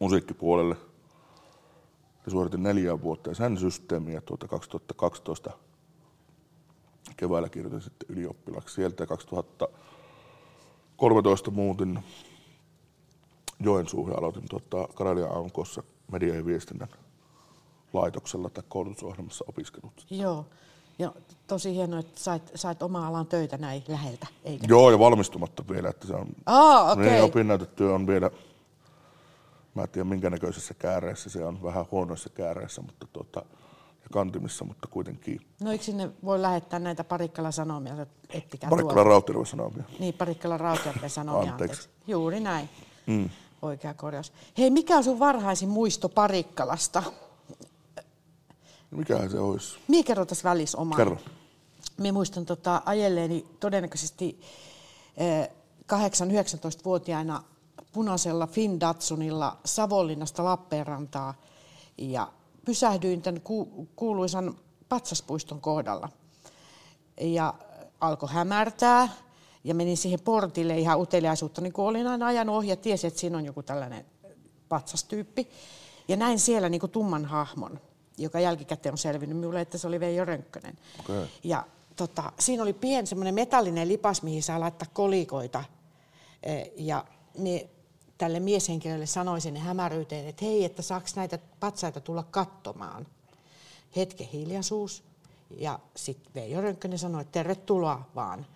musiikkipuolelle. 0.00 0.76
Ja 2.24 2.30
suoritin 2.30 2.62
neljä 2.62 3.02
vuotta 3.02 3.30
ja 3.30 3.34
sen 3.34 3.58
systeemiä 3.58 4.20
tuota 4.20 4.48
2012 4.48 5.50
keväällä 7.16 7.48
kirjoitin 7.48 7.80
sitten 7.80 8.16
ylioppilaksi 8.16 8.74
sieltä 8.74 9.02
ja 9.02 9.06
2013 9.06 11.50
muutin 11.50 11.98
Joensuuhun 13.60 14.12
ja 14.12 14.18
aloitin 14.18 14.48
tuota 14.50 14.88
Karelian 14.94 15.36
AMKssa 15.36 15.82
media- 16.12 16.34
ja 16.34 16.46
viestinnän 16.46 16.88
laitoksella 17.92 18.50
tai 18.50 18.64
koulutusohjelmassa 18.68 19.44
opiskelut. 19.48 20.06
Joo. 20.10 20.46
Ja 20.98 21.12
tosi 21.46 21.74
hienoa, 21.74 21.98
että 22.00 22.20
sait, 22.20 22.42
sait 22.54 22.82
oma 22.82 23.06
alan 23.06 23.26
töitä 23.26 23.56
näin 23.58 23.84
läheltä, 23.88 24.26
eikö? 24.44 24.66
Joo, 24.68 24.90
ja 24.90 24.98
valmistumatta 24.98 25.64
vielä, 25.68 25.88
että 25.88 26.06
se 26.06 26.14
on 26.14 26.26
Aa, 26.46 26.92
okei. 26.92 27.10
Niin, 27.10 27.22
opinnäytetyö 27.22 27.94
on 27.94 28.06
vielä, 28.06 28.30
mä 29.74 29.82
en 29.82 29.88
tiedä 29.88 30.08
minkä 30.08 30.30
näköisessä 30.30 30.74
kääreessä 30.74 31.30
se 31.30 31.44
on, 31.44 31.62
vähän 31.62 31.84
huonoissa 31.90 32.28
kääreissä 32.30 32.82
mutta 32.82 33.06
tuota, 33.12 33.42
ja 34.02 34.08
kantimissa, 34.12 34.64
mutta 34.64 34.88
kuitenkin. 34.88 35.40
No 35.60 35.72
eikö 35.72 35.84
sinne 35.84 36.10
voi 36.24 36.42
lähettää 36.42 36.78
näitä 36.78 37.04
Parikkalan 37.04 37.52
sanomia, 37.52 38.02
että 38.02 38.28
ettikää 38.38 38.70
Parikkalan 38.70 39.06
Rautjärven 39.06 39.46
sanomia. 39.46 39.84
Niin, 39.98 40.14
Parikkalan 40.14 40.60
Rautjärven 40.60 41.10
sanomia, 41.10 41.52
Anteeksi. 41.52 41.80
anteeksi. 41.82 42.10
Juuri 42.10 42.40
näin. 42.40 42.68
Mm. 43.06 43.30
Oikea 43.64 43.94
korjaus. 43.94 44.32
Hei, 44.58 44.70
mikä 44.70 44.96
on 44.96 45.04
sun 45.04 45.18
varhaisin 45.18 45.68
muisto 45.68 46.08
Parikkalasta? 46.08 47.02
Mikähän 48.90 49.30
se 49.30 49.38
olisi? 49.38 49.78
Mie 49.88 50.02
kerro 50.02 50.24
tässä 50.24 50.48
välissä 50.48 50.78
omaa. 50.78 50.96
Kerro. 50.96 51.18
Minä 51.96 52.12
muistan 52.12 52.46
tota, 52.46 52.82
ajelleeni 52.86 53.46
todennäköisesti 53.60 54.40
eh, 55.16 55.48
8-19-vuotiaana 55.92 57.42
punaisella 57.92 58.46
Findatsunilla 58.46 59.56
Savonlinnasta 59.64 60.44
Lappeenrantaa 60.44 61.34
ja 61.98 62.32
pysähdyin 62.64 63.22
tämän 63.22 63.40
ku, 63.40 63.88
kuuluisan 63.96 64.54
patsaspuiston 64.88 65.60
kohdalla. 65.60 66.08
Ja 67.20 67.54
alkoi 68.00 68.28
hämärtää 68.32 69.08
ja 69.64 69.74
menin 69.74 69.96
siihen 69.96 70.20
portille 70.20 70.78
ihan 70.78 71.00
uteliaisuutta, 71.00 71.60
niin 71.60 71.72
kuin 71.72 71.86
olin 71.86 72.06
aina 72.06 72.26
ajanut 72.26 72.56
ohi 72.56 72.68
ja 72.68 72.76
tiesin, 72.76 73.08
että 73.08 73.20
siinä 73.20 73.38
on 73.38 73.44
joku 73.44 73.62
tällainen 73.62 74.06
patsastyyppi. 74.68 75.48
Ja 76.08 76.16
näin 76.16 76.38
siellä 76.38 76.68
niin 76.68 76.80
kuin 76.80 76.92
tumman 76.92 77.24
hahmon. 77.24 77.80
joka 78.18 78.40
jälkikäteen 78.40 78.92
on 78.92 78.98
selvinnyt 78.98 79.38
minulle, 79.38 79.60
että 79.60 79.78
se 79.78 79.86
oli 79.86 80.00
Veijo 80.00 80.24
Rönkkönen. 80.24 80.78
Okay. 81.00 81.26
Ja 81.44 81.66
tota, 81.96 82.32
siinä 82.38 82.62
oli 82.62 82.72
pieni 82.72 83.06
semmoinen 83.06 83.34
metallinen 83.34 83.88
lipas, 83.88 84.22
mihin 84.22 84.42
saa 84.42 84.60
laittaa 84.60 84.88
kolikoita. 84.92 85.64
E, 86.42 86.64
ja 86.76 87.04
me 87.38 87.68
tälle 88.18 88.40
mieshenkilölle 88.40 89.06
sanoin 89.06 89.40
sinne 89.40 89.60
hämäryyteen, 89.60 90.26
että 90.26 90.44
hei, 90.44 90.64
että 90.64 90.82
saaks 90.82 91.16
näitä 91.16 91.38
patsaita 91.60 92.00
tulla 92.00 92.22
katsomaan. 92.22 93.06
Hetken 93.96 94.26
hiljaisuus. 94.26 95.04
Ja 95.56 95.78
sitten 95.96 96.34
Veijo 96.34 96.60
Rönkkönen 96.60 96.98
sanoi, 96.98 97.20
että 97.20 97.32
tervetuloa 97.32 98.10
vaan. 98.14 98.46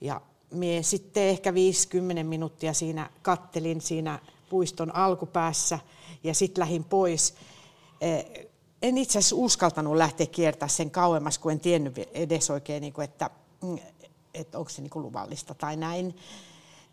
Ja 0.00 0.20
me 0.50 0.82
sitten 0.82 1.22
ehkä 1.22 1.54
50 1.54 2.24
minuuttia 2.24 2.72
siinä 2.72 3.10
kattelin 3.22 3.80
siinä 3.80 4.18
puiston 4.50 4.94
alkupäässä 4.94 5.78
ja 6.24 6.34
sitten 6.34 6.62
lähin 6.62 6.84
pois. 6.84 7.34
E, 8.00 8.22
en 8.82 8.98
itse 8.98 9.18
asiassa 9.18 9.36
uskaltanut 9.36 9.96
lähteä 9.96 10.26
kiertämään 10.26 10.70
sen 10.70 10.90
kauemmas, 10.90 11.38
kun 11.38 11.52
en 11.52 11.60
tiennyt 11.60 11.98
edes 12.14 12.50
oikein, 12.50 12.80
niin 12.80 13.00
että, 13.02 13.30
mm, 13.62 13.78
että 14.34 14.58
onko 14.58 14.70
se 14.70 14.82
niin 14.82 14.90
luvallista 14.94 15.54
tai 15.54 15.76
näin. 15.76 16.16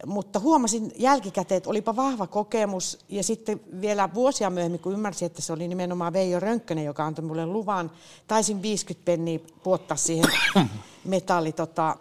Mutta 0.05 0.39
huomasin 0.39 0.91
jälkikäteen, 0.97 1.57
että 1.57 1.69
olipa 1.69 1.95
vahva 1.95 2.27
kokemus. 2.27 2.99
Ja 3.09 3.23
sitten 3.23 3.61
vielä 3.81 4.09
vuosia 4.13 4.49
myöhemmin, 4.49 4.79
kun 4.79 4.93
ymmärsin, 4.93 5.25
että 5.25 5.41
se 5.41 5.53
oli 5.53 5.67
nimenomaan 5.67 6.13
Veijo 6.13 6.39
Rönkkönen, 6.39 6.85
joka 6.85 7.05
antoi 7.05 7.25
mulle 7.25 7.45
luvan, 7.45 7.91
taisin 8.27 8.61
50 8.61 9.05
penniä 9.05 9.39
puottaa 9.63 9.97
siihen 9.97 10.25
metalli, 11.05 11.51
tota, 11.51 11.97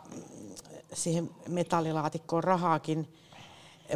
siihen 0.93 1.31
metallilaatikkoon 1.49 2.45
rahaakin. 2.45 3.15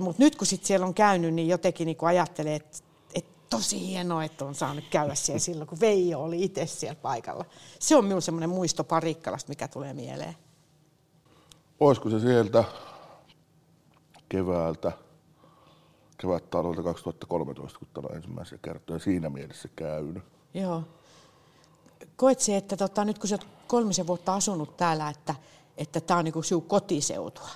Mutta 0.00 0.22
nyt 0.22 0.36
kun 0.36 0.46
sit 0.46 0.64
siellä 0.64 0.86
on 0.86 0.94
käynyt, 0.94 1.34
niin 1.34 1.48
jotenkin 1.48 1.86
niin 1.86 1.96
ajattelee, 2.00 2.54
että, 2.54 2.78
että 3.14 3.30
tosi 3.50 3.86
hienoa, 3.86 4.24
että 4.24 4.44
on 4.44 4.54
saanut 4.54 4.84
käydä 4.90 5.14
siellä 5.14 5.38
silloin, 5.38 5.68
kun 5.68 5.80
Veijo 5.80 6.22
oli 6.22 6.44
itse 6.44 6.66
siellä 6.66 7.00
paikalla. 7.02 7.44
Se 7.78 7.96
on 7.96 8.04
minun 8.04 8.22
semmoinen 8.22 8.50
muisto 8.50 8.84
Parikkalasta, 8.84 9.48
mikä 9.48 9.68
tulee 9.68 9.94
mieleen. 9.94 10.36
Olisiko 11.80 12.10
se 12.10 12.20
sieltä 12.20 12.64
keväältä, 14.28 14.92
kevättalolta 16.18 16.82
2013, 16.82 17.78
kun 17.78 18.04
on 18.04 18.16
ensimmäisiä 18.16 18.58
kertoja 18.62 18.98
siinä 18.98 19.30
mielessä 19.30 19.68
käynyt. 19.76 20.22
Joo. 20.54 20.82
Koet 22.16 22.40
se, 22.40 22.56
että 22.56 22.76
tota, 22.76 23.04
nyt 23.04 23.18
kun 23.18 23.28
sä 23.28 23.34
oot 23.34 23.46
kolmisen 23.66 24.06
vuotta 24.06 24.34
asunut 24.34 24.76
täällä, 24.76 25.08
että 25.08 25.34
että 25.76 26.00
tämä 26.00 26.18
on 26.18 26.24
niin 26.24 26.44
sinun 26.44 26.62
kotiseutua? 26.62 27.48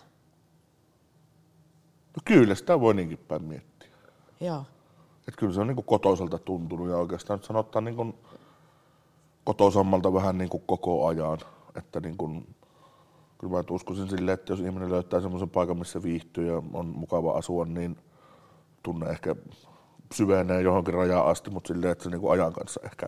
No 2.16 2.22
kyllä, 2.24 2.54
sitä 2.54 2.80
voi 2.80 2.94
niinkin 2.94 3.18
päin 3.18 3.42
miettiä. 3.42 3.88
Joo. 4.40 4.64
Et 5.28 5.36
kyllä 5.36 5.52
se 5.52 5.60
on 5.60 5.66
niin 5.66 5.84
kotoiselta 5.84 6.38
tuntunut 6.38 6.88
ja 6.88 6.96
oikeastaan 6.96 7.38
nyt 7.38 7.44
sanotaan 7.44 7.84
niin 7.84 8.14
kotoisammalta 9.44 10.12
vähän 10.12 10.38
niin 10.38 10.50
kuin 10.50 10.62
koko 10.66 11.06
ajan. 11.06 11.38
Että 11.74 12.00
niin 12.00 12.16
kuin, 12.16 12.54
kyllä 13.38 13.52
mä 13.52 13.64
uskoisin 13.70 14.08
silleen, 14.08 14.34
että 14.34 14.52
jos 14.52 14.60
ihminen 14.60 14.90
löytää 14.90 15.20
semmoisen 15.20 15.50
paikan, 15.50 15.78
missä 15.78 16.02
viihtyy 16.02 16.46
ja 16.46 16.62
on 16.72 16.86
mukava 16.86 17.32
asua, 17.32 17.64
niin 17.64 17.96
tunne 18.82 19.10
ehkä 19.10 19.36
syvenee 20.14 20.62
johonkin 20.62 20.94
rajaan 20.94 21.26
asti, 21.26 21.50
mutta 21.50 21.68
silleen, 21.68 21.92
että 21.92 22.04
se 22.04 22.10
niin 22.10 22.20
kuin 22.20 22.32
ajan 22.32 22.52
kanssa 22.52 22.80
ehkä 22.84 23.06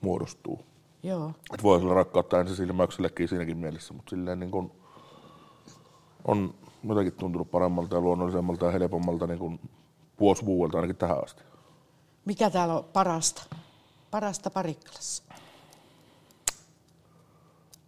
muodostuu. 0.00 0.73
Joo. 1.04 1.32
Et 1.54 1.62
voi 1.62 1.76
olla 1.76 1.94
rakkautta 1.94 2.40
ensisilmäyksellekin 2.40 3.28
siinäkin 3.28 3.56
mielessä, 3.56 3.94
mutta 3.94 4.10
silleen 4.10 4.40
niin 4.40 4.50
kuin 4.50 4.72
on 6.24 6.54
jotenkin 6.84 7.12
tuntunut 7.12 7.50
paremmalta 7.50 7.96
ja 7.96 8.00
luonnollisemmalta 8.00 8.64
ja 8.64 8.70
helpommalta 8.70 9.26
niin 9.26 9.38
kuin 9.38 9.60
vuosi 10.20 10.46
vuodelta 10.46 10.78
ainakin 10.78 10.96
tähän 10.96 11.24
asti. 11.24 11.42
Mikä 12.24 12.50
täällä 12.50 12.74
on 12.74 12.84
parasta? 12.84 13.42
Parasta 14.10 14.50
Parikkalassa? 14.50 15.22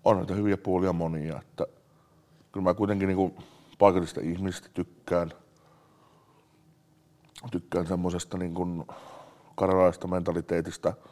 On 0.05 0.17
näitä 0.17 0.35
hyviä 0.35 0.57
puolia 0.57 0.93
monia. 0.93 1.41
Että 1.41 1.67
kyllä 2.53 2.65
mä 2.65 2.75
kuitenkin 2.75 3.09
niin 3.09 3.17
kuin 3.17 3.37
paikallisista 3.79 4.21
ihmisistä 4.21 4.69
tykkään. 4.75 5.33
Tykkään 7.51 7.87
semmoisesta 7.87 8.39
niin 8.39 8.55
kuin 8.55 8.85
karalaista 9.55 10.07
mentaliteetista– 10.07 10.93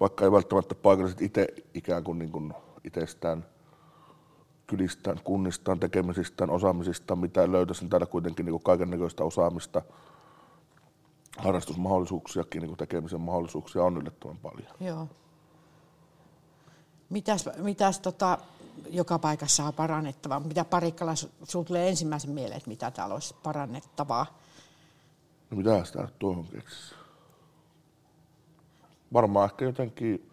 vaikka 0.00 0.24
ei 0.24 0.32
välttämättä 0.32 0.74
paikalliset 0.74 1.22
itse 1.22 1.46
ikään 1.74 2.04
kuin, 2.04 2.18
niin 2.18 2.32
kuin 2.32 2.54
itsestään 2.84 3.46
kylistään, 4.66 5.20
kunnistaan, 5.24 5.80
tekemisistään, 5.80 6.50
osaamisistaan, 6.50 7.18
mitä 7.18 7.52
löytäisin 7.52 7.88
täällä 7.88 8.06
kuitenkin 8.06 8.46
niin 8.46 8.62
kaiken 8.62 8.90
näköistä 8.90 9.24
osaamista, 9.24 9.82
harrastusmahdollisuuksiakin, 11.38 12.62
niin 12.62 12.76
tekemisen 12.76 13.20
mahdollisuuksia 13.20 13.84
on 13.84 13.96
yllättävän 13.96 14.36
paljon. 14.36 14.68
Joo. 14.80 15.08
Mitäs, 17.10 17.48
mitäs 17.56 18.00
tota, 18.00 18.38
joka 18.90 19.18
paikassa 19.18 19.64
on 19.64 19.74
parannettavaa? 19.74 20.40
Mitä 20.40 20.64
Parikkala 20.64 21.14
sinulle 21.14 21.66
tulee 21.66 21.88
ensimmäisen 21.88 22.30
mieleen, 22.30 22.56
että 22.56 22.70
mitä 22.70 22.90
täällä 22.90 23.14
olisi 23.14 23.34
parannettavaa? 23.42 24.26
No 25.50 25.56
mitä 25.56 25.84
sitä 25.84 26.08
tuohon 26.18 26.46
keksisi? 26.46 26.94
Varmaan 29.12 29.44
ehkä 29.44 29.64
jotenkin, 29.64 30.30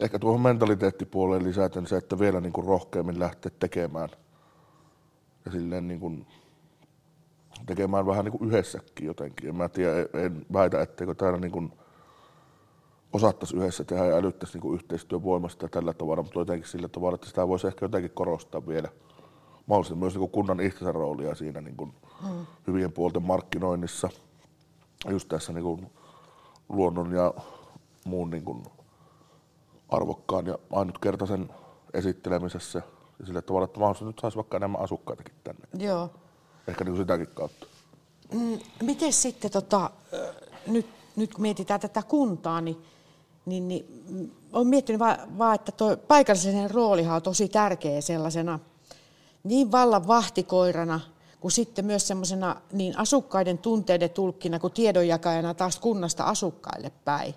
ehkä 0.00 0.18
tuohon 0.18 0.40
mentaliteettipuoleen 0.40 1.44
lisäten 1.44 1.86
se, 1.86 1.96
että 1.96 2.18
vielä 2.18 2.40
niin 2.40 2.52
kuin 2.52 2.66
rohkeammin 2.66 3.18
lähteä 3.18 3.52
tekemään 3.58 4.08
ja 5.44 5.52
silleen 5.52 5.88
niin 5.88 6.00
kuin 6.00 6.26
tekemään 7.66 8.06
vähän 8.06 8.24
niin 8.24 8.38
kuin 8.38 8.48
yhdessäkin 8.48 9.06
jotenkin. 9.06 9.48
En 9.48 9.56
mä 9.56 9.68
tiedä, 9.68 9.92
en 10.14 10.46
väitä, 10.52 10.82
etteikö 10.82 11.14
täällä 11.14 11.38
niin 11.38 11.52
kuin 11.52 11.72
osattaisi 13.12 13.56
yhdessä 13.56 13.84
tehdä 13.84 14.04
ja 14.04 14.16
älyttäisi 14.16 14.54
niin 14.54 14.62
kuin 14.62 14.74
yhteistyövoimasta 14.74 15.64
ja 15.64 15.68
tällä 15.68 15.92
tavalla, 15.92 16.22
mutta 16.22 16.38
jotenkin 16.38 16.68
sillä 16.68 16.88
tavalla, 16.88 17.14
että 17.14 17.26
sitä 17.26 17.48
voisi 17.48 17.66
ehkä 17.66 17.84
jotenkin 17.84 18.10
korostaa 18.10 18.66
vielä 18.66 18.88
mahdollisesti 19.66 19.98
myös 19.98 20.14
niin 20.14 20.20
kuin 20.20 20.30
kunnan 20.30 20.60
itsensä 20.60 20.92
roolia 20.92 21.34
siinä 21.34 21.60
niin 21.60 21.76
kuin 21.76 21.94
hmm. 22.22 22.46
hyvien 22.66 22.92
puolten 22.92 23.22
markkinoinnissa, 23.22 24.08
just 25.06 25.28
tässä 25.28 25.52
niin 25.52 25.64
kuin 25.64 25.90
luonnon 26.68 27.12
ja 27.12 27.34
muun 28.04 28.30
niin 28.30 28.44
kuin 28.44 28.62
arvokkaan 29.88 30.46
ja 30.46 30.58
ainutkertaisen 30.72 31.50
esittelemisessä 31.94 32.82
ja 33.20 33.26
sillä 33.26 33.42
tavalla, 33.42 33.64
että 33.64 33.80
mahdollisesti 33.80 34.04
nyt 34.04 34.18
saisi 34.18 34.36
vaikka 34.36 34.56
enemmän 34.56 34.80
asukkaitakin 34.80 35.34
tänne. 35.44 35.68
Joo. 35.78 36.10
Ehkä 36.68 36.84
niin 36.84 36.92
kuin 36.92 37.02
sitäkin 37.02 37.28
kautta. 37.34 37.66
Mm, 38.32 38.58
miten 38.82 39.12
sitten, 39.12 39.50
tota, 39.50 39.90
nyt, 40.66 40.86
nyt 41.16 41.34
kun 41.34 41.42
mietitään 41.42 41.80
tätä 41.80 42.02
kuntaa, 42.02 42.60
niin, 42.60 42.76
niin, 43.46 43.68
niin 43.68 44.04
mm, 44.08 44.30
olen 44.52 44.66
miettinyt 44.66 44.98
vaan, 44.98 45.38
va, 45.38 45.54
että 45.54 45.72
tuo 45.72 45.96
paikallisen 45.96 46.70
roolihan 46.70 47.16
on 47.16 47.22
tosi 47.22 47.48
tärkeä 47.48 48.00
sellaisena 48.00 48.58
niin 49.44 49.72
vallan 49.72 50.06
vahtikoirana– 50.06 51.00
kuin 51.40 51.52
sitten 51.52 51.84
myös 51.84 52.08
semmoisena 52.08 52.56
niin 52.72 52.98
asukkaiden 52.98 53.58
tunteiden 53.58 54.10
tulkkina 54.10 54.58
kuin 54.58 54.72
tiedonjakajana 54.72 55.54
taas 55.54 55.78
kunnasta 55.80 56.24
asukkaille 56.24 56.92
päin. 57.04 57.34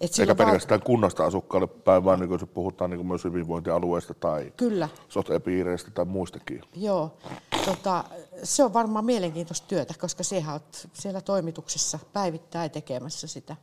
Et 0.00 0.18
Eikä 0.18 0.34
pelkästään 0.34 0.80
val... 0.80 0.86
kunnasta 0.86 1.24
asukkaille 1.24 1.66
päin, 1.66 2.04
vaan 2.04 2.20
niin 2.20 2.48
puhutaan 2.54 2.90
niin 2.90 3.06
myös 3.06 3.24
hyvinvointialueesta 3.24 4.14
tai 4.14 4.52
Kyllä. 4.56 4.88
sote-piireistä 5.08 5.90
tai 5.90 6.04
muistakin. 6.04 6.62
Joo, 6.76 7.16
tota, 7.64 8.04
se 8.42 8.64
on 8.64 8.72
varmaan 8.72 9.04
mielenkiintoista 9.04 9.68
työtä, 9.68 9.94
koska 10.00 10.22
sinä 10.22 10.52
olet 10.52 10.88
siellä 10.92 11.20
toimituksessa 11.20 11.98
päivittäin 12.12 12.70
tekemässä 12.70 13.26
sitä. 13.26 13.56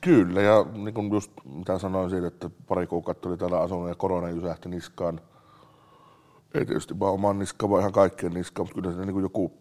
Kyllä, 0.00 0.42
ja 0.42 0.66
niin 0.72 0.94
kuin 0.94 1.12
just 1.12 1.32
mitä 1.44 1.78
sanoin 1.78 2.10
siitä, 2.10 2.26
että 2.26 2.50
pari 2.68 2.86
kuukautta 2.86 3.28
oli 3.28 3.36
täällä 3.36 3.60
asunut 3.60 3.88
ja 3.88 3.94
korona 3.94 4.30
jysähti 4.30 4.68
niskaan– 4.68 5.20
ei 6.54 6.66
tietysti 6.66 7.00
vaan 7.00 7.14
oman 7.14 7.38
niskaan, 7.38 7.70
vaan 7.70 7.80
ihan 7.80 7.92
kaikkien 7.92 8.32
niskaan, 8.34 8.66
mutta 8.66 8.82
kyllä 8.82 8.96
se 8.96 9.06
niin 9.06 9.22
joku, 9.22 9.52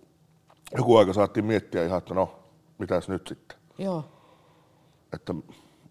joku 0.77 0.97
aika 0.97 1.13
saatiin 1.13 1.45
miettiä 1.45 1.85
ihan, 1.85 1.97
että 1.97 2.13
no, 2.13 2.39
mitäs 2.77 3.09
nyt 3.09 3.27
sitten. 3.27 3.57
Joo. 3.77 4.05
Että 5.13 5.33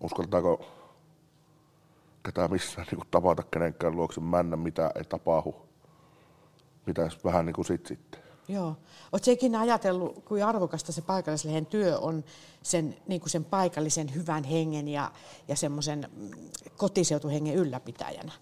uskaltaako 0.00 0.64
ketään 2.23 2.50
missään 2.50 2.87
niin 2.90 3.06
tavata 3.11 3.42
kenenkään 3.42 3.97
luokse 3.97 4.21
männä, 4.21 4.56
mitä 4.56 4.90
ei 4.94 5.04
tapahdu. 5.04 5.54
Mitäs 6.87 7.25
vähän 7.25 7.47
niin 7.47 7.54
kuin 7.54 7.64
sit 7.64 7.87
sitten. 7.87 8.21
Joo. 8.49 8.76
Oletko 9.12 9.30
ikinä 9.30 9.61
ajatellut, 9.61 10.25
kuin 10.25 10.44
arvokasta 10.44 10.92
se 10.92 11.02
paikallislehen 11.02 11.66
työ 11.66 11.99
on 11.99 12.25
sen, 12.62 12.97
niin 13.06 13.21
kuin 13.21 13.30
sen 13.30 13.44
paikallisen 13.44 14.14
hyvän 14.14 14.44
hengen 14.44 14.88
ja, 14.88 15.12
ja 15.49 15.56
semmoisen 15.56 16.09
kotiseutuhengen 16.76 17.54
ylläpitäjänä? 17.54 18.32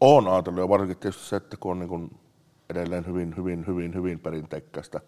Olen 0.00 0.28
ajatellut 0.28 0.60
ja 0.60 0.68
varsinkin 0.68 0.96
tietysti 0.96 1.24
se, 1.24 1.36
että 1.36 1.56
kun 1.56 1.70
on 1.70 1.78
niin 1.78 1.88
kuin 1.88 2.18
edelleen 2.70 3.06
hyvin, 3.06 3.36
hyvin, 3.36 3.66
hyvin, 3.66 3.94
hyvin 3.94 4.20
perinteikkäistä 4.20 5.00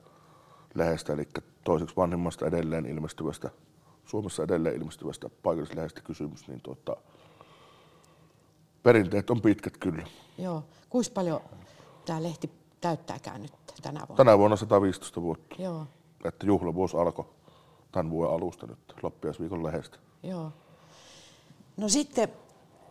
lehdestä, 0.74 1.12
eli 1.12 1.28
toiseksi 1.64 1.96
vanhimmasta 1.96 2.46
edelleen 2.46 2.86
ilmestyvästä, 2.86 3.50
Suomessa 4.04 4.42
edelleen 4.42 4.76
ilmestyvästä 4.76 5.30
paikallislehdestä 5.42 6.00
kysymys, 6.00 6.48
niin 6.48 6.60
tuota, 6.60 6.96
perinteet 8.82 9.30
on 9.30 9.40
pitkät 9.40 9.76
kyllä. 9.76 10.06
Joo. 10.38 10.64
Kuinka 10.90 11.10
paljon 11.14 11.40
tämä 12.06 12.22
lehti 12.22 12.50
täyttääkään 12.80 13.42
nyt 13.42 13.52
tänä 13.82 14.00
vuonna? 14.00 14.16
Tänä 14.16 14.38
vuonna 14.38 14.56
115 14.56 15.22
vuotta. 15.22 15.56
Joo. 15.58 15.86
Että 16.24 16.46
juhlavuosi 16.46 16.96
alkoi 16.96 17.26
tämän 17.92 18.10
vuoden 18.10 18.34
alusta 18.34 18.66
nyt 18.66 18.94
Loppiaisviikon 19.02 19.64
lehdestä. 19.64 19.98
Joo. 20.22 20.52
No 21.76 21.88
sitten 21.88 22.28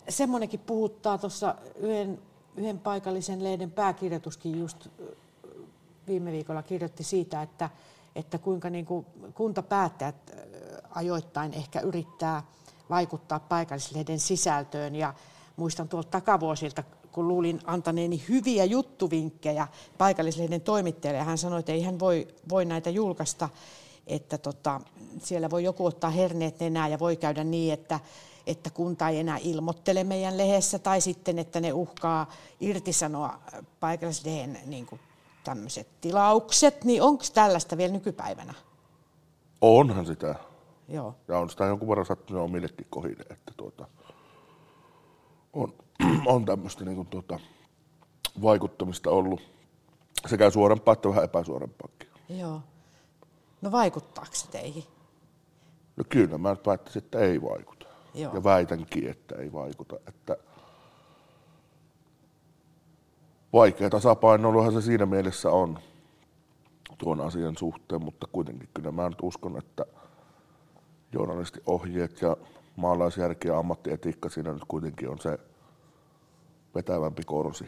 semmoinenkin 0.09 0.59
puhuttaa 0.59 1.17
tuossa 1.17 1.55
yhden, 1.75 2.19
yhden 2.55 2.79
paikallisen 2.79 3.43
lehden 3.43 3.71
pääkirjoituskin 3.71 4.59
just 4.59 4.87
viime 6.07 6.31
viikolla 6.31 6.63
kirjoitti 6.63 7.03
siitä, 7.03 7.41
että, 7.41 7.69
että 8.15 8.37
kuinka 8.37 8.69
niin 8.69 8.85
kuin 8.85 9.05
kuntapäättäjät 9.33 10.15
ajoittain 10.89 11.53
ehkä 11.53 11.79
yrittää 11.79 12.43
vaikuttaa 12.89 13.39
paikallislehden 13.39 14.19
sisältöön. 14.19 14.95
Ja 14.95 15.13
muistan 15.55 15.89
tuolta 15.89 16.09
takavuosilta, 16.09 16.83
kun 17.11 17.27
luulin 17.27 17.59
antaneeni 17.65 18.23
hyviä 18.29 18.65
juttuvinkkejä 18.65 19.67
paikallislehden 19.97 20.61
toimittajalle, 20.61 21.17
ja 21.17 21.23
hän 21.23 21.37
sanoi, 21.37 21.59
että 21.59 21.71
ei 21.71 21.83
hän 21.83 21.99
voi, 21.99 22.27
voi 22.49 22.65
näitä 22.65 22.89
julkaista, 22.89 23.49
että 24.07 24.37
tota, 24.37 24.81
siellä 25.23 25.49
voi 25.49 25.63
joku 25.63 25.85
ottaa 25.85 26.09
herneet 26.09 26.59
nenää 26.59 26.87
ja 26.87 26.99
voi 26.99 27.15
käydä 27.15 27.43
niin, 27.43 27.73
että, 27.73 27.99
että 28.47 28.69
kunta 28.69 29.09
ei 29.09 29.19
enää 29.19 29.37
ilmoittele 29.41 30.03
meidän 30.03 30.37
lehdessä, 30.37 30.79
tai 30.79 31.01
sitten, 31.01 31.39
että 31.39 31.59
ne 31.59 31.73
uhkaa 31.73 32.31
irtisanoa 32.59 33.39
paikallislehden 33.79 34.59
niin 34.65 34.87
tämmöiset 35.43 35.87
tilaukset, 36.01 36.83
niin 36.83 37.01
onko 37.01 37.23
tällaista 37.33 37.77
vielä 37.77 37.93
nykypäivänä? 37.93 38.53
Onhan 39.61 40.05
sitä. 40.05 40.35
Joo. 40.87 41.15
Ja 41.27 41.39
on 41.39 41.49
sitä 41.49 41.65
jonkun 41.65 41.89
verran 41.89 42.05
sattunut 42.05 42.43
omillekin 42.43 42.87
kohille, 42.89 43.23
että 43.29 43.53
tuota, 43.57 43.87
on, 45.53 45.73
on 46.25 46.45
tämmöistä 46.45 46.85
niin 46.85 46.95
kuin, 46.95 47.07
tuota, 47.07 47.39
vaikuttamista 48.41 49.09
ollut 49.09 49.41
sekä 50.27 50.49
suorempaa 50.49 50.93
että 50.93 51.09
vähän 51.09 51.23
epäsuorempaakin. 51.23 52.09
Joo. 52.29 52.61
No 53.61 53.71
vaikuttaako 53.71 54.31
se 54.33 54.47
teihin? 54.47 54.83
No 55.97 56.03
kyllä, 56.09 56.37
mä 56.37 56.55
päättäisin, 56.55 57.03
että 57.03 57.19
ei 57.19 57.41
vaikuta. 57.41 57.74
Joo. 58.15 58.33
Ja 58.33 58.43
väitänkin, 58.43 59.09
että 59.09 59.35
ei 59.35 59.53
vaikuta. 59.53 59.95
Että 60.07 60.37
vaikea 63.53 63.89
tasapainoiluhan 63.89 64.73
se 64.73 64.81
siinä 64.81 65.05
mielessä 65.05 65.51
on 65.51 65.79
tuon 66.97 67.21
asian 67.21 67.57
suhteen, 67.57 68.03
mutta 68.03 68.27
kuitenkin 68.31 68.69
kyllä 68.73 68.91
mä 68.91 69.09
nyt 69.09 69.17
uskon, 69.21 69.57
että 69.57 69.85
journalistiohjeet 71.11 72.21
ja 72.21 72.37
maalaisjärki 72.75 73.47
ja 73.47 73.57
ammattietiikka 73.57 74.29
siinä 74.29 74.53
nyt 74.53 74.65
kuitenkin 74.67 75.09
on 75.09 75.19
se 75.19 75.39
vetävämpi 76.75 77.23
korsi. 77.23 77.65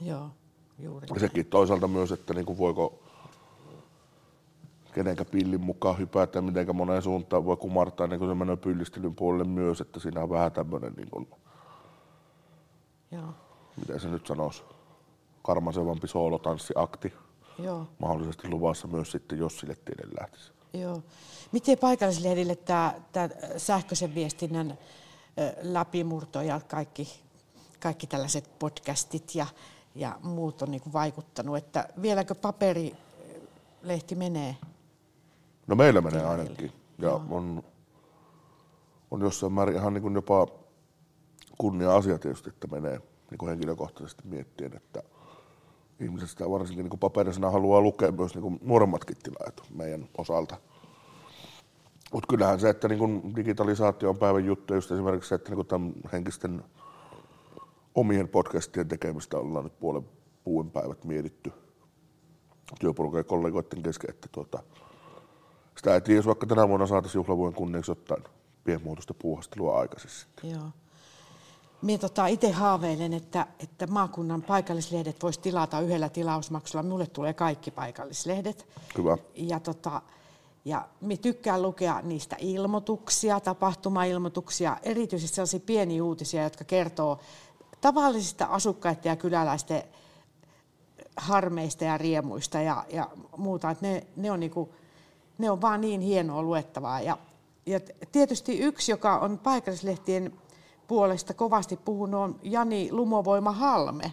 Joo, 0.00 0.30
juuri. 0.78 1.06
Ja 1.14 1.20
sekin 1.20 1.46
toisaalta 1.46 1.88
myös, 1.88 2.12
että 2.12 2.34
niin 2.34 2.46
kuin 2.46 2.58
voiko 2.58 3.02
kenenkä 4.96 5.24
pillin 5.24 5.60
mukaan 5.60 5.98
hypätä, 5.98 6.40
miten 6.40 6.76
moneen 6.76 7.02
suuntaan 7.02 7.44
voi 7.44 7.56
kumartaa, 7.56 8.06
niin 8.06 8.18
kuin 8.18 8.30
se 8.30 8.34
menee 8.34 8.56
pyllistelyn 8.56 9.14
puolelle 9.14 9.44
myös, 9.44 9.80
että 9.80 10.00
siinä 10.00 10.22
on 10.22 10.30
vähän 10.30 10.52
tämmöinen, 10.52 10.92
niin 10.92 11.10
kuin, 11.10 11.28
Joo. 13.10 13.34
miten 13.80 14.00
se 14.00 14.08
nyt 14.08 14.26
sanoisi, 14.26 14.62
karmasevampi 15.42 16.08
soolotanssiakti. 16.08 17.12
Joo. 17.58 17.86
Mahdollisesti 17.98 18.48
luvassa 18.48 18.88
myös 18.88 19.10
sitten, 19.10 19.38
jos 19.38 19.58
sille 19.58 19.76
tielle 19.84 20.14
lähtisi. 20.20 20.52
Joo. 20.72 21.02
Miten 21.52 21.78
paikallislehdille 21.78 22.56
tämä, 22.56 22.94
tämä 23.12 23.28
sähköisen 23.56 24.14
viestinnän 24.14 24.78
läpimurto 25.62 26.40
ja 26.40 26.60
kaikki, 26.68 27.20
kaikki 27.80 28.06
tällaiset 28.06 28.58
podcastit 28.58 29.34
ja, 29.34 29.46
ja 29.94 30.18
muut 30.22 30.62
on 30.62 30.70
niin 30.70 30.92
vaikuttanut, 30.92 31.56
että 31.56 31.88
vieläkö 32.02 32.34
paperilehti 32.34 34.14
menee? 34.14 34.56
No 35.66 35.76
meillä 35.76 36.00
menee 36.00 36.24
ainakin. 36.24 36.72
Ja 36.98 37.20
on, 37.30 37.62
on 39.10 39.20
jossain 39.20 39.52
määrin 39.52 39.76
ihan 39.76 39.94
niin 39.94 40.02
kuin 40.02 40.14
jopa 40.14 40.46
kunnia-asia 41.58 42.18
tietysti, 42.18 42.48
että 42.48 42.66
menee 42.66 43.00
niin 43.30 43.38
kuin 43.38 43.48
henkilökohtaisesti 43.48 44.22
miettien, 44.28 44.76
että 44.76 45.02
ihmiset 46.00 46.30
sitä 46.30 46.50
varsinkin 46.50 46.82
niin 46.82 46.90
kuin 46.90 47.00
paperisena 47.00 47.50
haluaa 47.50 47.80
lukea 47.80 48.12
myös 48.12 48.34
niin 48.34 48.42
kuin 48.42 48.58
nuoremmatkin 48.62 49.16
tilaajat 49.22 49.62
meidän 49.74 50.08
osalta. 50.18 50.56
Mutta 52.12 52.26
kyllähän 52.28 52.60
se, 52.60 52.68
että 52.68 52.88
niin 52.88 52.98
kuin 52.98 53.36
digitalisaatio 53.36 54.10
on 54.10 54.18
päivän 54.18 54.44
juttu, 54.44 54.74
just 54.74 54.90
esimerkiksi 54.90 55.28
se, 55.28 55.34
että 55.34 55.50
niin 55.50 55.56
kuin 55.56 55.66
tämän 55.66 55.92
henkisten 56.12 56.64
omien 57.94 58.28
podcastien 58.28 58.88
tekemistä 58.88 59.38
ollaan 59.38 59.64
nyt 59.64 59.78
puolen 59.78 60.04
puolen 60.46 60.70
päivät 60.70 61.04
mietitty 61.04 61.52
työporukan 62.80 63.18
ja 63.18 63.24
kollegoiden 63.24 63.82
kesken, 63.82 64.10
että 64.10 64.28
tuota, 64.32 64.62
sitä 65.76 65.94
ei 65.94 66.00
tiedä, 66.00 66.24
vaikka 66.24 66.46
tänä 66.46 66.68
vuonna 66.68 66.86
saataisiin 66.86 67.20
juhlavuoden 67.20 67.54
kunniaksi 67.54 67.90
jotain 67.90 68.24
pienmuotoista 68.64 69.14
puuhastelua 69.14 69.78
aikaisemmin. 69.78 70.26
Joo. 70.42 70.68
Minä 71.82 71.98
tota 71.98 72.26
itse 72.26 72.50
haaveilen, 72.50 73.12
että, 73.12 73.46
että 73.58 73.86
maakunnan 73.86 74.42
paikallislehdet 74.42 75.22
voisi 75.22 75.40
tilata 75.40 75.80
yhdellä 75.80 76.08
tilausmaksulla. 76.08 76.82
Minulle 76.82 77.06
tulee 77.06 77.32
kaikki 77.32 77.70
paikallislehdet. 77.70 78.66
Hyvä. 78.98 79.18
Ja, 79.34 79.60
tota, 79.60 80.02
ja 80.64 80.88
minä 81.00 81.16
tykkään 81.22 81.62
lukea 81.62 82.00
niistä 82.02 82.36
ilmoituksia, 82.38 83.40
tapahtumailmoituksia, 83.40 84.76
erityisesti 84.82 85.34
sellaisia 85.34 85.60
pieniä 85.60 86.04
uutisia, 86.04 86.42
jotka 86.42 86.64
kertoo 86.64 87.18
tavallisista 87.80 88.44
asukkaiden 88.44 89.10
ja 89.10 89.16
kyläläisten 89.16 89.82
harmeista 91.16 91.84
ja 91.84 91.98
riemuista 91.98 92.60
ja, 92.60 92.84
ja 92.92 93.10
muuta. 93.36 93.76
Ne, 93.80 94.06
ne, 94.16 94.30
on 94.30 94.40
niinku, 94.40 94.74
ne 95.38 95.50
on 95.50 95.60
vaan 95.60 95.80
niin 95.80 96.00
hienoa 96.00 96.42
luettavaa. 96.42 97.00
Ja, 97.00 97.18
ja 97.66 97.80
tietysti 98.12 98.58
yksi, 98.58 98.92
joka 98.92 99.18
on 99.18 99.38
paikallislehtien 99.38 100.32
puolesta 100.86 101.34
kovasti 101.34 101.76
puhunut, 101.76 102.20
on 102.20 102.40
Jani 102.42 102.88
Lumovoima 102.92 103.52
Halme, 103.52 104.12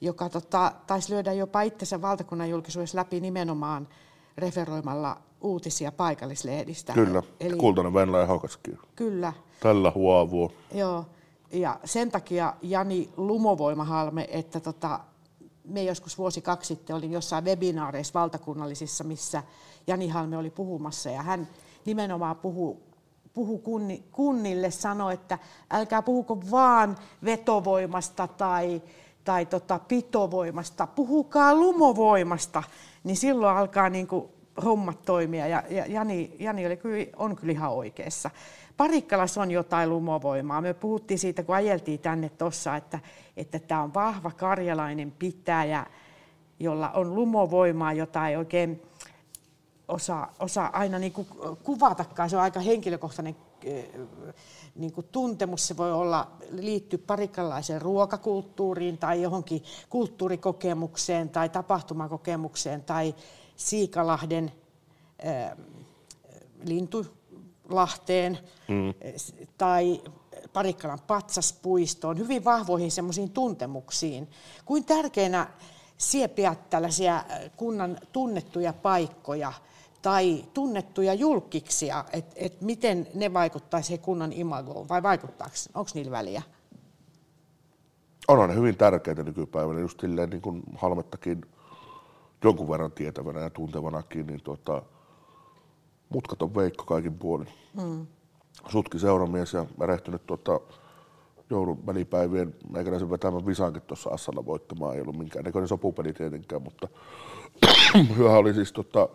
joka 0.00 0.28
tota, 0.28 0.72
taisi 0.86 1.12
lyödä 1.12 1.32
jopa 1.32 1.62
itsensä 1.62 2.02
valtakunnan 2.02 2.50
julkisuudessa 2.50 2.98
läpi 2.98 3.20
nimenomaan 3.20 3.88
referoimalla 4.38 5.16
uutisia 5.40 5.92
paikallislehdistä. 5.92 6.92
Kyllä, 6.92 7.22
Eli... 7.40 7.56
kultainen 7.56 7.94
Venla 7.94 8.18
ja 8.18 8.26
Haukaskin. 8.26 8.78
Kyllä, 8.96 9.32
Tällä 9.60 9.92
huovuo. 9.94 10.52
joo. 10.74 11.04
Ja 11.52 11.80
sen 11.84 12.10
takia 12.10 12.54
Jani 12.62 13.10
Lumovoimahalme, 13.16 14.28
että 14.30 14.60
tota, 14.60 15.00
me 15.64 15.82
joskus 15.82 16.18
vuosi 16.18 16.40
kaksi 16.40 16.68
sitten 16.68 16.96
olin 16.96 17.12
jossain 17.12 17.44
webinaareissa 17.44 18.20
valtakunnallisissa, 18.20 19.04
missä 19.04 19.42
Jani 19.86 20.08
Halme 20.08 20.36
oli 20.36 20.50
puhumassa 20.50 21.10
ja 21.10 21.22
hän 21.22 21.48
nimenomaan 21.84 22.36
puhuu 22.36 22.86
puhu 23.36 23.58
kunni, 23.58 24.04
kunnille, 24.12 24.70
sanoi, 24.70 25.14
että 25.14 25.38
älkää 25.70 26.02
puhuko 26.02 26.40
vaan 26.50 26.96
vetovoimasta 27.24 28.28
tai, 28.28 28.82
tai 29.24 29.46
tota 29.46 29.78
pitovoimasta, 29.78 30.86
puhukaa 30.86 31.54
lumovoimasta, 31.54 32.62
niin 33.04 33.16
silloin 33.16 33.56
alkaa 33.56 33.88
niin 33.88 34.06
kuin 34.06 34.28
hommat 34.64 35.02
toimia. 35.02 35.46
Ja, 35.46 35.62
ja 35.70 35.86
Jani, 35.86 36.36
Jani 36.38 36.66
oli 36.66 36.76
kyllä, 36.76 37.06
on 37.16 37.36
kyllä 37.36 37.52
ihan 37.52 37.72
oikeassa. 37.72 38.30
Parikkalassa 38.76 39.42
on 39.42 39.50
jotain 39.50 39.90
lumovoimaa. 39.90 40.60
Me 40.60 40.74
puhuttiin 40.74 41.18
siitä, 41.18 41.42
kun 41.42 41.54
ajeltiin 41.54 42.00
tänne 42.00 42.28
tuossa, 42.28 42.76
että, 42.76 43.00
että 43.36 43.58
tämä 43.58 43.82
on 43.82 43.94
vahva 43.94 44.30
karjalainen 44.30 45.10
pitäjä, 45.18 45.86
jolla 46.60 46.90
on 46.90 47.14
lumovoimaa, 47.14 47.92
jota 47.92 48.28
ei 48.28 48.36
oikein 48.36 48.82
osaa, 49.88 50.34
osaa 50.40 50.70
aina 50.72 50.98
niin 50.98 51.12
kuin 51.12 51.26
kuvatakaan. 51.62 52.30
Se 52.30 52.36
on 52.36 52.42
aika 52.42 52.60
henkilökohtainen 52.60 53.36
eh, 53.64 53.88
niin 54.74 54.92
kuin 54.92 55.06
tuntemus. 55.12 55.68
Se 55.68 55.76
voi 55.76 55.92
olla 55.92 56.30
liittyä 56.50 56.98
parikkalaiseen 57.06 57.82
ruokakulttuuriin 57.82 58.98
tai 58.98 59.22
johonkin 59.22 59.62
kulttuurikokemukseen 59.90 61.28
tai 61.28 61.48
tapahtumakokemukseen 61.48 62.82
tai 62.82 63.14
Siikalahden 63.56 64.52
äh, 65.26 65.56
Lintulahteen 66.64 68.38
mm. 68.68 68.94
tai 69.58 70.02
Parikkalan 70.52 71.00
patsaspuistoon, 71.06 72.18
hyvin 72.18 72.44
vahvoihin 72.44 72.90
semmoisiin 72.90 73.30
tuntemuksiin. 73.30 74.28
Kuin 74.64 74.84
tärkeänä 74.84 75.48
siepiä 75.98 76.56
tällaisia 76.70 77.24
kunnan 77.56 77.98
tunnettuja 78.12 78.72
paikkoja 78.72 79.52
tai 80.06 80.44
tunnettuja 80.54 81.14
julkiksia, 81.14 82.04
että 82.12 82.34
et 82.36 82.60
miten 82.60 83.06
ne 83.14 83.32
vaikuttaisi 83.32 83.98
kunnan 83.98 84.32
imagoon 84.32 84.88
vai 84.88 85.02
vaikuttaako, 85.02 85.54
onko 85.74 85.90
niillä 85.94 86.10
väliä? 86.10 86.42
On 88.28 88.48
ne 88.48 88.54
hyvin 88.54 88.76
tärkeitä 88.76 89.22
nykypäivänä, 89.22 89.80
just 89.80 90.00
silleen 90.00 90.30
niin 90.30 90.42
kuin 90.42 90.62
Halmettakin 90.74 91.40
jonkun 92.44 92.68
verran 92.68 92.92
tietävänä 92.92 93.40
ja 93.40 93.50
tuntevanakin, 93.50 94.26
niin 94.26 94.42
tuota, 94.42 94.82
mutkaton 96.08 96.54
Veikko 96.54 96.84
kaikin 96.84 97.14
puolin. 97.14 97.48
Mm. 97.82 98.06
Sutki 98.68 98.98
seuramies 98.98 99.52
ja 99.52 99.66
erehtynyt 99.82 100.26
tuota, 100.26 100.60
joulun 101.50 101.86
välipäivien 101.86 102.54
meikäläisen 102.70 103.10
vetämän 103.10 103.46
visankin 103.46 103.82
tuossa 103.82 104.10
Assalla 104.10 104.46
voittamaan. 104.46 104.94
Ei 104.94 105.00
ollut 105.00 105.18
minkään 105.18 105.44
näköinen 105.44 105.68
sopupeli 105.68 106.12
tietenkään, 106.12 106.62
mutta 106.62 106.88
hyöhän 108.16 108.38
oli 108.38 108.54
siis 108.54 108.72
tota, 108.72 109.08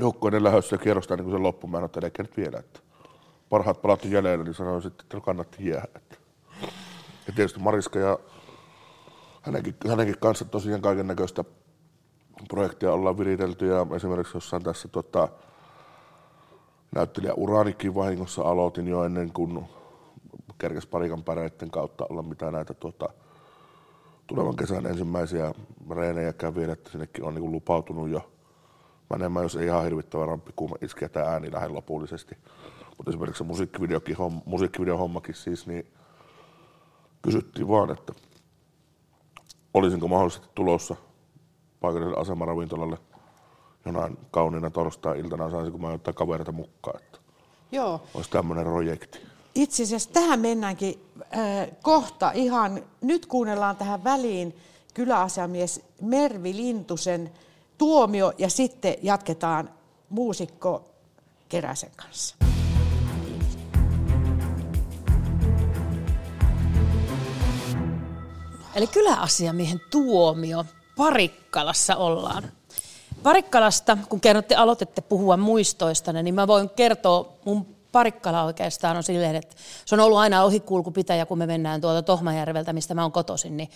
joukkoinen 0.00 0.44
lähdössä 0.44 0.74
ja 0.76 0.78
kierrostaa 0.78 1.16
niin 1.16 1.24
kuin 1.24 1.34
sen 1.34 1.42
loppuun. 1.42 1.84
että 1.84 2.06
ehkä 2.06 2.22
nyt 2.22 2.36
vielä, 2.36 2.58
että 2.58 2.80
parhaat 3.48 3.82
palat 3.82 4.04
jäljellä, 4.04 4.44
niin 4.44 4.54
sanoisin, 4.54 4.90
että 4.90 5.20
kannatti 5.20 5.68
jäädä. 5.68 6.00
Ja 7.26 7.32
tietysti 7.36 7.60
Mariska 7.60 7.98
ja 7.98 8.18
hänenkin, 9.42 9.76
hänenkin 9.88 10.18
kanssa 10.20 10.44
tosiaan 10.44 10.82
kaiken 10.82 11.06
näköistä 11.06 11.44
projektia 12.48 12.92
ollaan 12.92 13.18
viritelty 13.18 13.66
ja 13.66 13.86
esimerkiksi 13.96 14.36
jossain 14.36 14.62
tässä 14.62 14.88
tota, 14.88 15.28
näyttelijä 16.94 17.34
Uranikin 17.34 17.94
vahingossa 17.94 18.42
aloitin 18.42 18.88
jo 18.88 19.04
ennen 19.04 19.32
kuin 19.32 19.64
kerkes 20.58 20.86
parikan 20.86 21.24
päreiden 21.24 21.70
kautta 21.70 22.06
olla 22.08 22.22
mitään 22.22 22.52
näitä 22.52 22.74
tuota, 22.74 23.08
tulevan 24.26 24.56
kesän 24.56 24.86
ensimmäisiä 24.86 25.52
reenejäkään 25.90 26.54
vielä, 26.54 26.72
että 26.72 26.90
sinnekin 26.90 27.24
on 27.24 27.34
niin 27.34 27.52
lupautunut 27.52 28.08
jo 28.08 28.33
menemään, 29.10 29.44
jos 29.44 29.56
ei 29.56 29.66
ihan 29.66 29.84
hirvittävä 29.84 30.26
ramppi 30.26 30.52
kuume 30.56 30.76
iskeä 30.80 31.08
tämä 31.08 31.26
ääni 31.26 31.52
lähde 31.52 31.68
lopullisesti. 31.68 32.36
Mutta 32.96 33.10
esimerkiksi 33.10 33.38
se 33.38 33.44
musiikkivideokin, 33.44 34.16
homm, 34.16 34.40
musiikkivideon 34.44 34.98
hommakin 34.98 35.34
siis, 35.34 35.66
niin 35.66 35.86
kysyttiin 37.22 37.68
vaan, 37.68 37.90
että 37.90 38.12
olisinko 39.74 40.08
mahdollisesti 40.08 40.48
tulossa 40.54 40.96
paikalliselle 41.80 42.20
asemaravintolalle 42.20 42.98
jonain 43.86 44.18
kauniina 44.30 44.70
torstai-iltana, 44.70 45.50
saisinko 45.50 45.78
mä 45.78 45.88
ottaa 45.88 46.14
kavereita 46.14 46.52
mukaan, 46.52 47.02
että 47.02 47.18
Joo. 47.72 48.02
olisi 48.14 48.30
tämmöinen 48.30 48.64
projekti. 48.64 49.18
Itse 49.54 49.82
asiassa 49.82 50.12
tähän 50.12 50.40
mennäänkin 50.40 51.06
äh, 51.36 51.68
kohta 51.82 52.32
ihan, 52.32 52.84
nyt 53.00 53.26
kuunnellaan 53.26 53.76
tähän 53.76 54.04
väliin 54.04 54.56
kyläasiamies 54.94 55.84
Mervi 56.00 56.56
Lintusen 56.56 57.30
tuomio 57.78 58.32
ja 58.38 58.48
sitten 58.48 58.94
jatketaan 59.02 59.70
muusikko 60.08 60.84
Keräsen 61.48 61.90
kanssa. 61.96 62.36
Eli 68.74 68.86
kyläasiamiehen 68.86 69.80
tuomio. 69.90 70.64
Parikkalassa 70.96 71.96
ollaan. 71.96 72.52
Parikkalasta, 73.22 73.98
kun 74.08 74.20
kerrotte, 74.20 74.54
aloitette 74.54 75.00
puhua 75.00 75.36
muistoista, 75.36 76.12
niin 76.12 76.34
mä 76.34 76.46
voin 76.46 76.70
kertoa, 76.70 77.32
mun 77.44 77.74
Parikkala 77.92 78.44
oikeastaan 78.44 78.96
on 78.96 79.02
silleen, 79.02 79.36
että 79.36 79.56
se 79.84 79.94
on 79.94 80.00
ollut 80.00 80.18
aina 80.18 80.42
ohikulkupitäjä, 80.42 81.26
kun 81.26 81.38
me 81.38 81.46
mennään 81.46 81.80
tuolta 81.80 82.02
Tohmajärveltä, 82.02 82.72
mistä 82.72 82.94
mä 82.94 83.02
oon 83.02 83.12
kotoisin, 83.12 83.56
niin 83.56 83.68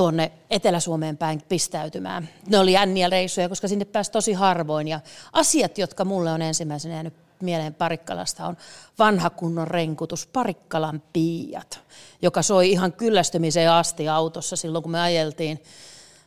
tuonne 0.00 0.32
Etelä-Suomeen 0.50 1.16
päin 1.16 1.42
pistäytymään. 1.48 2.28
Ne 2.48 2.58
oli 2.58 2.72
jänniä 2.72 3.08
reissuja, 3.10 3.48
koska 3.48 3.68
sinne 3.68 3.84
pääsi 3.84 4.10
tosi 4.10 4.32
harvoin. 4.32 4.88
Ja 4.88 5.00
asiat, 5.32 5.78
jotka 5.78 6.04
mulle 6.04 6.32
on 6.32 6.42
ensimmäisenä 6.42 6.94
jäänyt 6.94 7.14
mieleen 7.42 7.74
Parikkalasta, 7.74 8.46
on 8.46 8.56
vanha 8.98 9.30
kunnon 9.30 9.68
renkutus, 9.68 10.26
Parikkalan 10.26 11.02
piiat, 11.12 11.80
joka 12.22 12.42
soi 12.42 12.70
ihan 12.70 12.92
kyllästymiseen 12.92 13.70
asti 13.70 14.08
autossa 14.08 14.56
silloin, 14.56 14.82
kun 14.82 14.92
me 14.92 15.00
ajeltiin. 15.00 15.62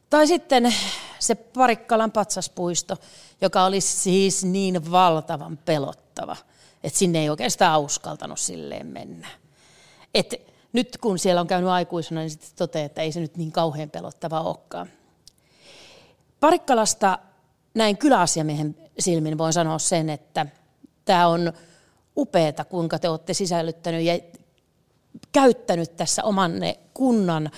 Tai 0.10 0.28
sitten 0.28 0.76
se 1.20 1.36
Parikkalan 1.36 2.12
patsaspuisto, 2.12 2.98
joka 3.42 3.66
oli 3.66 3.82
siis 3.82 4.44
niin 4.46 4.92
valtavan 4.92 5.58
pelottava, 5.58 6.36
että 6.84 7.00
sinne 7.00 7.20
ei 7.20 7.30
oikeastaan 7.30 7.82
uskaltanut 7.82 8.40
silleen 8.40 8.88
mennä. 8.88 9.28
Et 10.14 10.53
nyt 10.74 10.98
kun 10.98 11.20
siellä 11.20 11.42
on 11.42 11.48
käynyt 11.48 11.70
aikuisena, 11.70 12.20
niin 12.20 12.30
sitten 12.30 12.50
toteaa, 12.56 12.86
että 12.86 13.02
ei 13.02 13.12
se 13.12 13.20
nyt 13.20 13.38
niin 13.38 13.52
kauhean 13.52 13.90
pelottava 13.90 14.42
olekaan. 14.42 14.88
Parikkalasta 16.40 17.20
näin 17.74 17.98
kyläasiamiehen 17.98 18.76
silmin 19.00 19.38
voin 19.38 19.54
sanoa 19.54 19.80
sen, 19.80 20.10
että 20.10 20.46
tämä 21.06 21.28
on 21.28 21.54
upeata, 22.18 22.66
kuinka 22.66 23.00
te 23.00 23.10
olette 23.10 23.34
sisällyttänyt 23.34 24.02
ja 24.02 24.20
käyttänyt 25.32 25.96
tässä 25.96 26.24
omanne 26.24 26.80
kunnan 26.94 27.52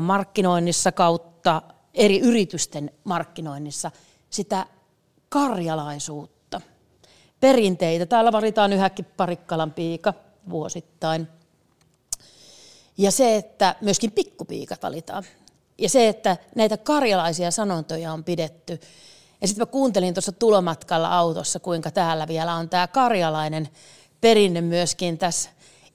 markkinoinnissa 0.00 0.92
kautta 0.92 1.62
eri 1.94 2.20
yritysten 2.20 2.90
markkinoinnissa 3.04 3.90
sitä 4.30 4.66
karjalaisuutta, 5.28 6.60
perinteitä. 7.40 8.06
Täällä 8.06 8.32
varitaan 8.32 8.72
yhäkin 8.72 9.04
Parikkalan 9.16 9.72
piika 9.72 10.14
vuosittain. 10.50 11.28
Ja 12.98 13.10
se, 13.10 13.36
että 13.36 13.74
myöskin 13.80 14.12
pikkupiikat 14.12 14.82
valitaan. 14.82 15.24
Ja 15.78 15.88
se, 15.88 16.08
että 16.08 16.36
näitä 16.54 16.76
karjalaisia 16.76 17.50
sanontoja 17.50 18.12
on 18.12 18.24
pidetty. 18.24 18.80
Ja 19.40 19.48
sitten 19.48 19.62
mä 19.62 19.72
kuuntelin 19.72 20.14
tuossa 20.14 20.32
tulomatkalla 20.32 21.18
autossa, 21.18 21.60
kuinka 21.60 21.90
täällä 21.90 22.28
vielä 22.28 22.54
on 22.54 22.68
tämä 22.68 22.86
karjalainen 22.86 23.68
perinne 24.20 24.60
myöskin 24.60 25.18
tässä 25.18 25.50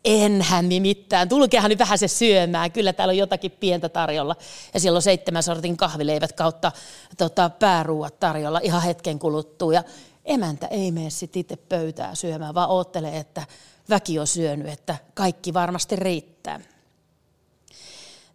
Enhän 0.05 0.65
mitään. 0.65 1.29
Tulkeahan 1.29 1.69
nyt 1.69 1.79
vähän 1.79 1.97
se 1.97 2.07
syömään. 2.07 2.71
Kyllä 2.71 2.93
täällä 2.93 3.11
on 3.11 3.17
jotakin 3.17 3.51
pientä 3.51 3.89
tarjolla. 3.89 4.35
Ja 4.73 4.79
siellä 4.79 4.97
on 4.97 5.01
seitsemän 5.01 5.43
sortin 5.43 5.77
kahvileivät 5.77 6.33
kautta 6.33 6.71
tota, 7.17 7.49
pääruuat 7.49 8.19
tarjolla 8.19 8.59
ihan 8.63 8.81
hetken 8.81 9.19
kuluttua. 9.19 9.73
Ja 9.73 9.83
emäntä 10.25 10.67
ei 10.67 10.91
mene 10.91 11.09
sitten 11.09 11.39
itse 11.39 11.55
pöytää 11.55 12.15
syömään, 12.15 12.53
vaan 12.53 12.69
oottelee, 12.69 13.17
että 13.17 13.43
väki 13.89 14.19
on 14.19 14.27
syönyt, 14.27 14.67
että 14.67 14.95
kaikki 15.13 15.53
varmasti 15.53 15.95
riittää. 15.95 16.59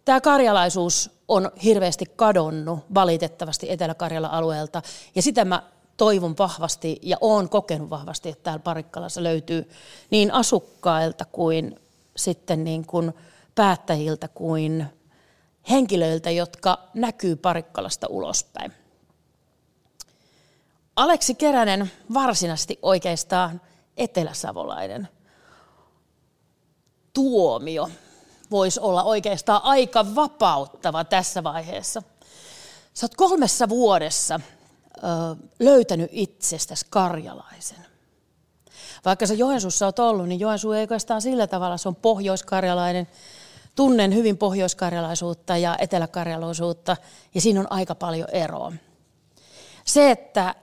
Tämä 0.07 0.21
karjalaisuus 0.21 1.11
on 1.27 1.51
hirveästi 1.63 2.05
kadonnut 2.15 2.79
valitettavasti 2.93 3.71
Etelä-Karjalan 3.71 4.31
alueelta. 4.31 4.81
Ja 5.15 5.21
sitä 5.21 5.45
mä 5.45 5.63
toivon 5.97 6.35
vahvasti 6.39 6.99
ja 7.01 7.17
olen 7.21 7.49
kokenut 7.49 7.89
vahvasti, 7.89 8.29
että 8.29 8.43
täällä 8.43 8.59
Parikkalassa 8.59 9.23
löytyy 9.23 9.69
niin 10.09 10.31
asukkailta 10.31 11.25
kuin 11.25 11.79
sitten 12.17 12.63
niin 12.63 12.85
kuin 12.85 13.13
päättäjiltä 13.55 14.27
kuin 14.27 14.85
henkilöiltä, 15.69 16.31
jotka 16.31 16.89
näkyy 16.93 17.35
Parikkalasta 17.35 18.07
ulospäin. 18.09 18.73
Aleksi 20.95 21.35
Keränen 21.35 21.91
varsinaisesti 22.13 22.79
oikeastaan 22.81 23.61
eteläsavolainen 23.97 25.07
tuomio 27.13 27.89
voisi 28.51 28.79
olla 28.79 29.03
oikeastaan 29.03 29.61
aika 29.63 30.15
vapauttava 30.15 31.03
tässä 31.03 31.43
vaiheessa. 31.43 32.03
Sä 32.93 33.05
oot 33.05 33.15
kolmessa 33.15 33.69
vuodessa 33.69 34.39
löytänyt 35.59 36.09
itsestäsi 36.13 36.85
karjalaisen. 36.89 37.85
Vaikka 39.05 39.27
sä 39.27 39.33
Joensuussa 39.33 39.85
oot 39.85 39.99
ollut, 39.99 40.27
niin 40.27 40.39
Joensuu 40.39 40.71
ei 40.71 40.81
oikeastaan 40.81 41.21
sillä 41.21 41.47
tavalla, 41.47 41.77
se 41.77 41.87
on 41.87 41.95
pohjoiskarjalainen. 41.95 43.07
Tunnen 43.75 44.15
hyvin 44.15 44.37
pohjoiskarjalaisuutta 44.37 45.57
ja 45.57 45.75
eteläkarjalaisuutta, 45.79 46.97
ja 47.35 47.41
siinä 47.41 47.59
on 47.59 47.71
aika 47.71 47.95
paljon 47.95 48.27
eroa. 48.31 48.73
Se, 49.85 50.11
että 50.11 50.55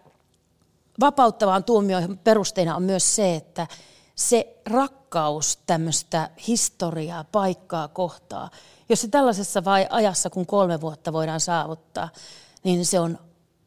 vapauttavaan 1.00 1.64
tuomioihin 1.64 2.18
perusteena 2.18 2.76
on 2.76 2.82
myös 2.82 3.16
se, 3.16 3.34
että 3.34 3.66
se 4.14 4.56
rakkaus 4.66 5.58
tämmöistä 5.66 6.30
historiaa, 6.46 7.24
paikkaa 7.24 7.88
kohtaa, 7.88 8.50
jos 8.88 9.00
se 9.00 9.08
tällaisessa 9.08 9.64
vai 9.64 9.86
ajassa, 9.90 10.30
kun 10.30 10.46
kolme 10.46 10.80
vuotta 10.80 11.12
voidaan 11.12 11.40
saavuttaa, 11.40 12.08
niin 12.64 12.86
se 12.86 13.00
on 13.00 13.18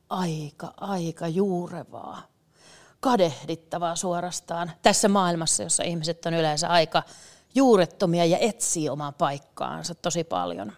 aika, 0.09 0.73
aika 0.77 1.27
juurevaa, 1.27 2.21
kadehdittavaa 2.99 3.95
suorastaan 3.95 4.71
tässä 4.81 5.07
maailmassa, 5.07 5.63
jossa 5.63 5.83
ihmiset 5.83 6.25
on 6.25 6.33
yleensä 6.33 6.67
aika 6.67 7.03
juurettomia 7.55 8.25
ja 8.25 8.37
etsii 8.37 8.89
omaa 8.89 9.11
paikkaansa 9.11 9.95
tosi 9.95 10.23
paljon. 10.23 10.73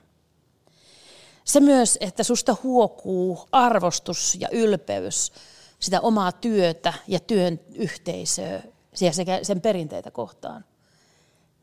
Se 1.43 1.59
myös, 1.59 1.97
että 2.01 2.23
susta 2.23 2.55
huokuu 2.63 3.47
arvostus 3.51 4.37
ja 4.39 4.47
ylpeys 4.51 5.31
sitä 5.79 6.01
omaa 6.01 6.31
työtä 6.31 6.93
ja 7.07 7.19
työn 7.19 7.59
yhteisöä 7.75 8.63
sekä 9.11 9.39
sen 9.43 9.61
perinteitä 9.61 10.11
kohtaan. 10.11 10.65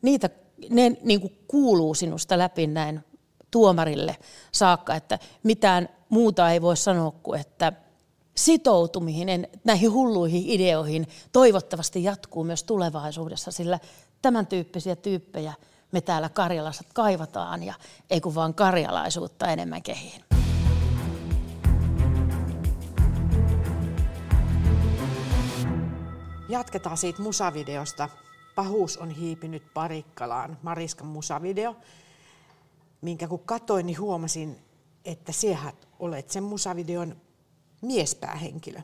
Niitä, 0.01 0.29
ne 0.69 0.97
niin 1.03 1.21
kuin 1.21 1.37
kuuluu 1.47 1.93
sinusta 1.93 2.37
läpi 2.37 2.67
näin 2.67 3.03
tuomarille 3.51 4.17
saakka, 4.51 4.95
että 4.95 5.19
mitään 5.43 5.89
muuta 6.09 6.51
ei 6.51 6.61
voi 6.61 6.77
sanoa 6.77 7.11
kuin, 7.11 7.39
että 7.39 7.73
sitoutuminen 8.35 9.47
näihin 9.63 9.91
hulluihin 9.91 10.43
ideoihin 10.45 11.07
toivottavasti 11.31 12.03
jatkuu 12.03 12.43
myös 12.43 12.63
tulevaisuudessa, 12.63 13.51
sillä 13.51 13.79
tämän 14.21 14.47
tyyppisiä 14.47 14.95
tyyppejä 14.95 15.53
me 15.91 16.01
täällä 16.01 16.29
Karjalassa 16.29 16.83
kaivataan 16.93 17.63
ja 17.63 17.73
ei 18.09 18.21
kun 18.21 18.35
vaan 18.35 18.53
karjalaisuutta 18.53 19.47
enemmän 19.47 19.83
kehiin. 19.83 20.26
Jatketaan 26.49 26.97
siitä 26.97 27.21
musavideosta. 27.21 28.09
Pahuus 28.55 28.97
on 28.97 29.09
hiipinyt 29.09 29.73
Parikkalaan, 29.73 30.57
Mariskan 30.63 31.07
musavideo, 31.07 31.75
minkä 33.01 33.27
kun 33.27 33.39
katoin, 33.39 33.85
niin 33.85 33.99
huomasin, 33.99 34.57
että 35.05 35.31
sinä 35.31 35.73
olet 35.99 36.31
sen 36.31 36.43
musavideon 36.43 37.15
miespäähenkilö. 37.81 38.79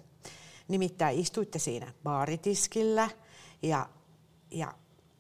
Nimittäin 0.68 1.20
istuitte 1.20 1.60
siinä 1.60 1.94
baaritiskillä 2.04 3.10
ja, 3.62 3.90
ja 4.52 4.74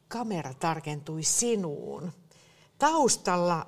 kamera 0.08 0.54
tarkentui 0.54 1.24
sinuun. 1.24 2.12
Taustalla 2.78 3.68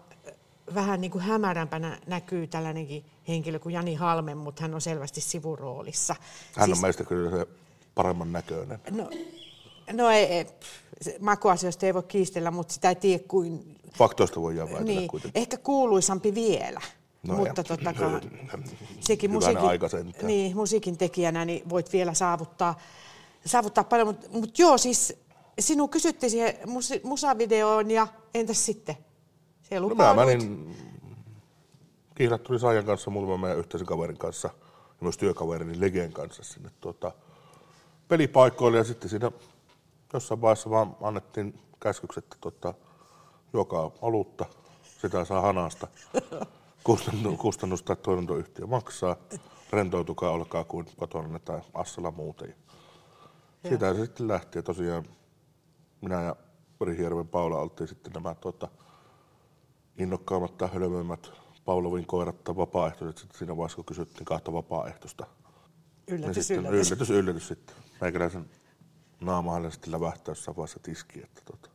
vähän 0.76 1.02
niin 1.02 1.12
kuin 1.12 1.24
hämärämpänä 1.24 2.00
näkyy 2.08 2.48
tällainenkin 2.48 3.06
henkilö 3.28 3.60
kuin 3.60 3.74
Jani 3.74 3.96
Halme, 3.96 4.36
mutta 4.36 4.62
hän 4.62 4.76
on 4.76 4.82
selvästi 4.82 5.22
sivuroolissa. 5.22 6.16
Hän 6.56 6.66
siis, 6.66 6.78
on 6.78 6.82
meistä 6.82 7.04
kyllä 7.04 7.30
se 7.30 7.48
paremman 7.96 8.32
näköinen. 8.32 8.80
No, 8.92 9.10
no 9.94 10.10
ei, 10.10 10.26
ei, 10.26 10.48
makuasioista 11.20 11.86
ei 11.86 11.94
voi 11.94 12.04
kiistellä, 12.04 12.52
mutta 12.52 12.74
sitä 12.74 12.90
ei 12.90 12.96
tiedä 12.96 13.24
kuin... 13.28 13.78
Faktoista 13.98 14.42
voi 14.42 14.58
jää 14.58 14.66
niin, 14.66 15.08
kuitenkin. 15.08 15.42
Ehkä 15.42 15.58
kuuluisampi 15.58 16.36
vielä. 16.36 16.82
No 17.28 17.36
mutta 17.36 17.64
totta 17.64 17.94
kai, 17.94 18.22
sekin 19.00 19.32
musiikin, 19.32 19.64
niin, 20.22 20.56
musiikin 20.56 20.98
tekijänä 20.98 21.46
niin 21.46 21.70
voit 21.70 21.94
vielä 21.94 22.14
saavuttaa, 22.14 22.80
saavuttaa 23.46 23.84
paljon. 23.84 24.08
Mutta 24.08 24.28
mut 24.32 24.60
joo, 24.60 24.78
siis 24.78 25.14
sinun 25.60 25.90
kysyttiin 25.90 26.30
siihen 26.30 26.56
mus, 26.66 26.90
musavideoon 27.04 27.92
ja 27.92 28.08
entäs 28.34 28.66
sitten? 28.66 28.98
Se 29.62 29.80
no 29.80 29.90
mä 29.90 30.14
menin, 30.14 30.76
Kihlat 32.16 32.44
tuli 32.44 32.60
Saajan 32.60 32.86
kanssa, 32.86 33.12
muutaman 33.12 33.40
meidän 33.40 33.60
yhteisen 33.60 33.88
kaverin 33.88 34.18
kanssa 34.18 34.50
ja 34.88 34.98
myös 35.02 35.18
työkaverini 35.18 35.80
Legeen 35.80 36.14
kanssa 36.14 36.44
sinne 36.44 36.70
tuota, 36.82 37.12
pelipaikoille 38.08 38.78
ja 38.78 38.84
sitten 38.84 39.10
siinä 39.10 39.32
jossain 40.14 40.42
vaiheessa 40.42 40.70
vaan 40.70 40.96
annettiin 41.02 41.60
käskykset, 41.80 42.24
että 42.24 42.38
tuota, 42.42 42.74
joka 43.54 43.92
olutta, 44.02 44.46
sitä 45.02 45.26
saa 45.26 45.42
hanasta. 45.42 45.88
Kustannus 47.38 47.84
tai 47.84 47.96
tuotantoyhtiö 47.96 48.68
maksaa. 48.68 49.16
Rentoutukaa, 49.72 50.32
olkaa 50.32 50.64
kuin 50.64 50.86
kotona 50.98 51.40
tai 51.40 51.62
Assalla 51.74 52.12
muuten. 52.12 52.56
Sitä 53.70 53.94
se 53.94 54.06
sitten 54.06 54.28
lähti 54.28 54.60
ja 54.60 54.64
tosiaan 54.64 55.06
minä 56.02 56.22
ja 56.22 56.36
Rihjärven 56.82 57.28
Paula 57.28 57.60
oltiin 57.60 57.88
sitten 57.88 58.14
nämä 58.14 58.36
tuota, 58.36 58.68
innokkaammat 59.98 60.58
tai 60.58 60.70
hölmöimmät 60.74 61.32
Paulovin 61.66 62.06
koirat 62.06 62.44
tai 62.44 62.56
vapaaehtoiset 62.56 63.18
sitten 63.18 63.38
siinä 63.38 63.58
vaiheessa, 63.58 63.76
kun 63.76 63.86
kysyttiin 63.86 64.26
kahta 64.26 64.54
vapaaehtoista. 64.54 65.26
Yllätys, 66.08 66.48
sitten, 66.48 66.66
yllätys. 66.66 66.92
yllätys. 66.92 67.10
yllätys 67.10 67.48
sitten. 67.48 67.76
Meikäläisen 68.02 68.50
naamahalle 69.22 69.72
sitten 69.72 69.92
lävähtää 69.92 70.32
jossain 70.32 70.58
vaiheessa 70.58 70.80
tiski. 70.80 71.24
Että 71.24 71.42
tota. 71.46 71.70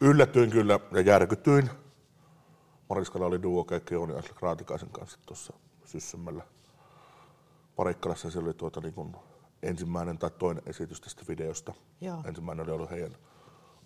Yllätyin 0.00 0.50
kyllä 0.50 0.80
ja 0.92 1.00
järkytyin. 1.00 1.70
Mariskalla 2.88 3.26
oli 3.26 3.42
duo 3.42 3.66
Jooni 3.90 4.14
Asle 4.14 4.34
Kraatikaisen 4.34 4.90
kanssa 4.90 5.18
tuossa 5.26 5.52
syssymällä 5.84 6.44
Parikkalassa. 7.76 8.30
Se 8.30 8.38
oli 8.38 8.54
tuota 8.54 8.80
niin 8.80 8.94
kuin 8.94 9.16
ensimmäinen 9.62 10.18
tai 10.18 10.30
toinen 10.30 10.62
esitys 10.66 11.00
tästä 11.00 11.24
videosta. 11.28 11.74
Joo. 12.00 12.22
Ensimmäinen 12.24 12.64
oli 12.64 12.72
ollut 12.72 12.90
heidän 12.90 13.16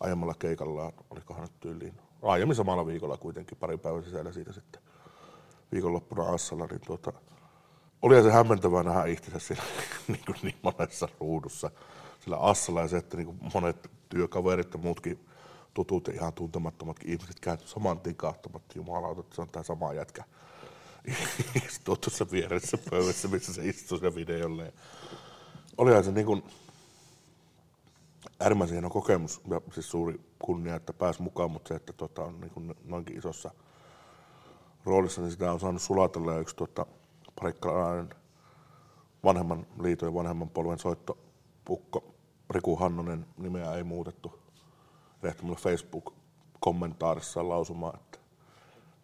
aiemmalla 0.00 0.35
keikallaan, 0.35 0.92
olikohan 1.11 1.42
nyt 1.42 1.61
tyyliin. 1.61 1.94
Aiemmin 2.22 2.57
samalla 2.57 2.87
viikolla 2.87 3.16
kuitenkin, 3.16 3.59
pari 3.59 3.78
päivää 3.78 4.02
sisällä 4.02 4.33
siitä 4.33 4.52
sitten 4.52 4.83
viikonloppuna 5.72 6.22
Assalla, 6.22 6.66
niin 6.66 6.81
tuota, 6.87 7.12
oli 8.02 8.22
se 8.22 8.30
hämmentävää 8.30 8.82
nähdä 8.82 9.04
itsensä 9.04 9.38
siinä 9.38 9.62
niin, 10.08 10.22
kuin 10.26 10.36
niin 10.42 10.56
monessa 10.62 11.08
ruudussa 11.20 11.70
sillä 12.20 12.36
Assalla 12.36 12.80
ja 12.80 12.88
se, 12.88 12.96
että 12.96 13.16
niin 13.16 13.26
kuin 13.26 13.38
monet 13.54 13.90
työkaverit 14.08 14.72
ja 14.72 14.78
muutkin 14.78 15.26
tutut 15.74 16.08
ja 16.08 16.14
ihan 16.14 16.32
tuntemattomatkin 16.32 17.10
ihmiset 17.10 17.40
kääntyivät 17.40 17.70
saman 17.70 18.00
tien 18.00 18.16
kahtomat, 18.16 18.62
jumalauta, 18.74 19.20
että 19.20 19.34
se 19.34 19.42
on 19.42 19.48
tämä 19.48 19.62
sama 19.62 19.92
jätkä. 19.92 20.24
Istuu 21.66 21.96
tuossa 21.96 22.26
vieressä 22.30 22.78
pöydässä, 22.90 23.28
missä 23.28 23.52
se 23.52 23.68
istuu 23.68 23.98
siinä 23.98 24.14
videolle. 24.14 24.72
Olihan 25.78 26.04
se 26.04 26.12
niin 26.12 26.26
kuin, 26.26 26.42
äärimmäisen 28.40 28.74
hieno 28.74 28.90
kokemus 28.90 29.40
ja 29.50 29.60
siis 29.74 29.90
suuri 29.90 30.20
kunnia, 30.38 30.74
että 30.74 30.92
pääsi 30.92 31.22
mukaan, 31.22 31.50
mutta 31.50 31.68
se, 31.68 31.74
että 31.74 31.92
tota, 31.92 32.22
on 32.22 32.40
niin 32.40 32.50
kuin 32.50 32.74
noinkin 32.84 33.18
isossa 33.18 33.50
roolissa, 34.84 35.20
niin 35.20 35.30
sitä 35.30 35.52
on 35.52 35.60
saanut 35.60 35.82
sulatella 35.82 36.32
ja 36.32 36.38
yksi 36.38 36.56
tuota, 36.56 36.86
parikkalainen 37.40 38.14
vanhemman 39.25 39.66
liiton 39.81 40.09
ja 40.09 40.14
vanhemman 40.14 40.49
polven 40.49 40.79
soittopukko 40.79 42.14
Riku 42.51 42.77
Hannonen, 42.77 43.27
nimeä 43.37 43.75
ei 43.75 43.83
muutettu, 43.83 44.40
lehti 45.23 45.45
mulle 45.45 45.59
Facebook-kommentaarissa 45.59 47.49
lausumaan, 47.49 48.01
että 48.01 48.18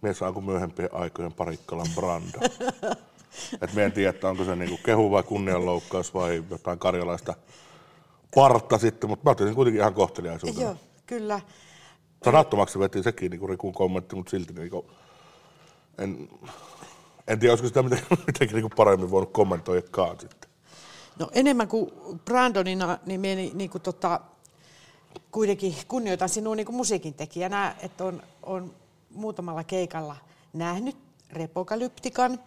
mies 0.02 0.22
on 0.22 0.34
kuin 0.34 0.46
myöhempien 0.46 0.88
aikojen 0.92 1.32
Parikkalan 1.32 1.86
brando. 1.94 2.38
Et 3.62 3.74
me 3.74 3.84
en 3.84 3.92
tiedä, 3.92 4.10
että 4.10 4.28
onko 4.28 4.44
se 4.44 4.56
niinku 4.56 4.78
kehu 4.84 5.10
vai 5.10 5.22
kunnianloukkaus 5.22 6.14
vai 6.14 6.44
jotain 6.50 6.78
karjalaista 6.78 7.34
partta 8.34 8.78
sitten, 8.78 9.10
mutta 9.10 9.24
mä 9.24 9.30
otin 9.30 9.54
kuitenkin 9.54 9.80
ihan 9.80 9.94
kohteliaisuudella. 9.94 10.62
Joo, 10.62 10.76
kyllä. 11.06 11.40
Sanattomaksi 12.24 12.78
veti 12.78 13.02
sekin 13.02 13.30
niin 13.30 13.48
Rikun 13.48 13.72
kommentti, 13.72 14.16
mutta 14.16 14.30
silti 14.30 14.52
niin 14.52 14.70
kuin, 14.70 14.86
en, 15.98 16.28
en 17.28 17.38
tiedä, 17.38 17.52
olisiko 17.52 17.68
sitä 17.68 17.82
mitenkään 18.26 18.62
niin 18.62 18.70
paremmin 18.76 19.10
voinut 19.10 19.32
kommentoidakaan 19.32 20.20
sitten. 20.20 20.50
No 21.18 21.30
enemmän 21.32 21.68
kuin 21.68 21.90
Brandonina, 22.24 22.98
niin 23.06 23.20
meni 23.20 23.50
niin 23.54 23.70
kuin 23.70 23.82
tota, 23.82 24.20
kuitenkin 25.30 25.74
kunnioitan 25.88 26.28
sinua 26.28 26.54
niin 26.54 26.66
kuin 26.66 26.76
musiikin 26.76 27.14
tekijänä, 27.14 27.74
että 27.80 28.04
on, 28.04 28.22
on 28.42 28.74
muutamalla 29.10 29.64
keikalla 29.64 30.16
nähnyt 30.52 30.96
Repokalyptikan 31.32 32.38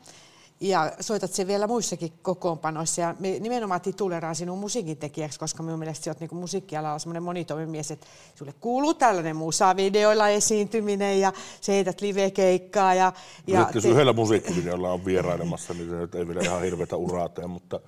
ja 0.62 0.92
soitat 1.00 1.34
sen 1.34 1.48
vielä 1.48 1.68
muissakin 1.68 2.14
kokoonpanoissa. 2.22 3.02
Ja 3.02 3.16
me 3.20 3.40
nimenomaan 3.40 3.82
tituleraan 3.82 4.36
sinun 4.36 4.60
musiikin 4.60 4.98
tekijäksi, 4.98 5.40
koska 5.40 5.64
minun 5.64 5.80
mielestä 5.80 6.10
olet 6.10 6.20
niin 6.20 6.36
musiikkialalla 6.36 7.00
semmoinen 7.00 7.24
monitoimimies, 7.24 7.92
että 7.92 8.08
sinulle 8.36 8.54
kuuluu 8.60 8.94
tällainen 8.94 9.36
musa-videoilla 9.36 10.30
esiintyminen 10.30 11.20
ja 11.20 11.34
se 11.62 11.74
heität 11.74 12.02
live-keikkaa. 12.02 12.94
Ja, 12.94 13.14
ja 13.48 13.60
no, 13.60 13.68
jos 13.74 13.84
te... 13.84 13.90
yhdellä 13.90 14.14
musiikkivideolla 14.14 14.92
on 14.92 15.06
vierailemassa, 15.06 15.74
niin 15.74 15.90
se 15.90 16.18
ei 16.18 16.28
vielä 16.28 16.42
ihan 16.42 16.62
hirveätä 16.62 16.96
uraa 16.96 17.30
tee, 17.30 17.48
mutta 17.48 17.80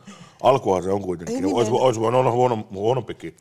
alkuhan 0.43 0.83
se 0.83 0.91
on 0.91 1.01
kuitenkin. 1.01 1.45
Ei, 1.45 1.53
olisi, 1.53 1.71
olisi 1.71 1.99
voinut 1.99 2.33
huono, 2.33 2.67
huonompikin 2.73 3.37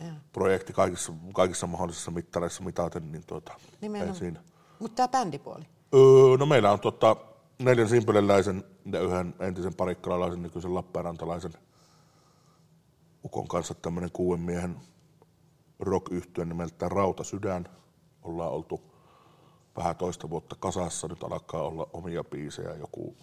ja. 0.00 0.12
projekti 0.32 0.72
kaikissa, 0.72 1.12
kaikissa 1.32 1.66
mahdollisissa 1.66 2.10
mittareissa 2.10 2.62
mitaten, 2.62 3.12
niin 3.12 3.24
tuota, 3.26 3.52
ei 3.82 4.14
siinä. 4.14 4.40
Mutta 4.78 4.96
tämä 4.96 5.08
bändipuoli? 5.08 5.64
Öö, 5.94 6.36
no 6.38 6.46
meillä 6.46 6.72
on 6.72 6.80
tota, 6.80 7.16
neljän 7.58 7.88
simpeleläisen 7.88 8.64
ja 8.92 9.00
yhden 9.00 9.34
entisen 9.40 9.74
parikkalalaisen 9.74 10.42
nykyisen 10.42 10.74
lappeenrantalaisen 10.74 11.52
ukon 13.24 13.48
kanssa 13.48 13.74
tämmöinen 13.74 14.12
kuuden 14.12 14.44
miehen 14.44 14.76
rock 15.78 16.06
nimeltään 16.44 16.92
Rauta 16.92 17.24
sydän. 17.24 17.68
Ollaan 18.22 18.52
oltu 18.52 18.80
vähän 19.76 19.96
toista 19.96 20.30
vuotta 20.30 20.56
kasassa, 20.60 21.08
nyt 21.08 21.22
alkaa 21.22 21.62
olla 21.62 21.86
omia 21.92 22.24
biisejä 22.24 22.74
joku 22.74 23.16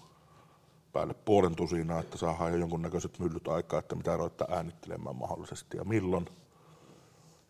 päälle 0.93 1.13
puolen 1.13 1.55
tusinaa, 1.55 1.99
että 1.99 2.17
saadaan 2.17 2.51
jo 2.51 2.57
jonkunnäköiset 2.57 3.19
myllyt 3.19 3.47
aikaa, 3.47 3.79
että 3.79 3.95
mitä 3.95 4.17
roittaa 4.17 4.47
äänittelemään 4.51 5.15
mahdollisesti 5.15 5.77
ja 5.77 5.83
milloin. 5.83 6.25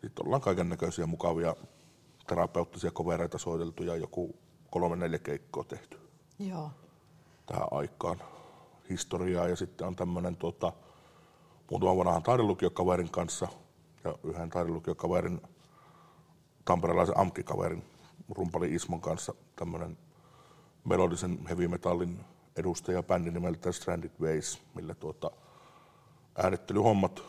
Sitten 0.00 0.26
ollaan 0.26 0.42
kaiken 0.42 0.68
näköisiä 0.68 1.06
mukavia 1.06 1.56
terapeuttisia 2.26 2.90
kovereita 2.90 3.38
soiteltu 3.38 3.82
ja 3.82 3.96
joku 3.96 4.36
kolme 4.70 4.96
neljä 4.96 5.18
keikkoa 5.18 5.64
tehty. 5.64 6.03
Joo. 6.38 6.70
tähän 7.46 7.68
aikaan 7.70 8.22
historiaa. 8.90 9.48
Ja 9.48 9.56
sitten 9.56 9.86
on 9.86 9.96
tämmöinen 9.96 10.36
tota, 10.36 10.72
muutaman 11.70 11.96
vanhan 11.96 12.22
taidelukiokaverin 12.22 13.10
kanssa 13.10 13.48
ja 14.04 14.14
yhden 14.24 14.50
taidelukiokaverin, 14.50 15.40
tamperelaisen 16.64 17.18
amkikaverin, 17.18 17.84
rumpali 18.30 18.74
Ismon 18.74 19.00
kanssa 19.00 19.34
tämmöinen 19.56 19.98
melodisen 20.84 21.46
heavy 21.46 21.68
metallin 21.68 22.24
edustaja 22.56 23.02
bändi 23.02 23.30
nimeltä 23.30 23.72
Stranded 23.72 24.10
Ways, 24.20 24.62
millä 24.74 24.94
tuota, 24.94 25.30
äänittelyhommat 26.42 27.22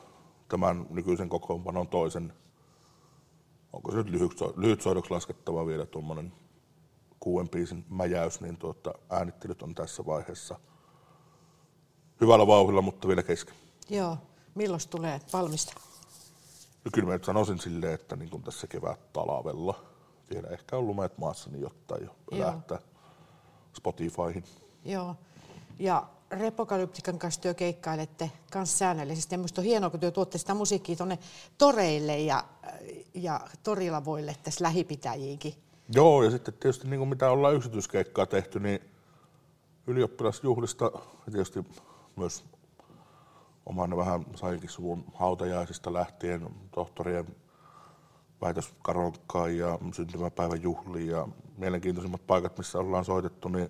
tämän 0.47 0.85
nykyisen 0.89 1.29
kokoonpanon 1.29 1.87
toisen, 1.87 2.33
onko 3.73 3.91
se 3.91 3.97
nyt 3.97 4.09
lyhyt, 4.09 4.31
lyhyt 4.55 5.09
laskettava 5.09 5.67
vielä 5.67 5.85
tuommoinen 5.85 6.33
kuuden 7.19 7.49
biisin 7.49 7.85
mäjäys, 7.89 8.41
niin 8.41 8.57
tuota, 8.57 8.93
äänittelyt 9.09 9.61
on 9.61 9.75
tässä 9.75 10.05
vaiheessa 10.05 10.59
hyvällä 12.21 12.47
vauhilla, 12.47 12.81
mutta 12.81 13.07
vielä 13.07 13.23
kesken. 13.23 13.55
Joo. 13.89 14.17
Milloin 14.55 14.81
tulee 14.89 15.21
valmista? 15.33 15.73
No 16.85 16.91
kyllä 16.93 17.07
mä 17.07 17.13
nyt 17.13 17.25
sanoisin 17.25 17.59
silleen, 17.59 17.93
että 17.93 18.15
niin 18.15 18.29
kuin 18.29 18.43
tässä 18.43 18.67
kevät 18.67 19.13
talavella, 19.13 19.83
vielä 20.33 20.47
ehkä 20.47 20.77
on 20.77 20.87
lumeet 20.87 21.17
maassa, 21.17 21.49
niin 21.49 21.61
jotta 21.61 21.97
jo 21.97 22.15
lähtää 22.31 22.79
Spotifyhin. 23.73 24.43
Joo. 24.85 25.15
Ja 25.79 26.07
Repokalyptikan 26.31 27.19
kanssa 27.19 27.41
työ 27.41 27.53
keikkailette 27.53 28.31
kanssa 28.51 28.77
säännöllisesti. 28.77 29.35
Ja 29.35 29.37
minusta 29.37 29.61
on 29.61 29.65
hienoa, 29.65 29.89
kun 29.89 29.99
työ 29.99 30.11
tuotte 30.11 30.37
sitä 30.37 30.53
musiikkia 30.53 30.95
tuonne 30.95 31.19
toreille 31.57 32.19
ja, 32.19 32.43
ja 33.13 33.39
torilavoille 33.63 34.35
tässä 34.43 34.63
lähipitäjiinkin. 34.63 35.53
Joo, 35.89 36.23
ja 36.23 36.31
sitten 36.31 36.53
tietysti 36.53 36.87
niin 36.87 36.97
kuin 36.99 37.09
mitä 37.09 37.29
ollaan 37.29 37.55
yksityiskeikkaa 37.55 38.25
tehty, 38.25 38.59
niin 38.59 38.79
ylioppilasjuhlista 39.87 40.85
ja 41.25 41.31
tietysti 41.31 41.65
myös 42.15 42.45
oman 43.65 43.97
vähän 43.97 44.25
sainkin 44.35 44.69
suvun 44.69 45.05
hautajaisista 45.13 45.93
lähtien 45.93 46.49
tohtorien 46.71 47.25
väitöskaronkkaan 48.41 49.57
ja 49.57 49.79
syntymäpäivän 49.93 50.61
juhliin 50.61 51.07
ja 51.07 51.27
mielenkiintoisimmat 51.57 52.27
paikat, 52.27 52.57
missä 52.57 52.79
ollaan 52.79 53.05
soitettu, 53.05 53.47
niin 53.47 53.69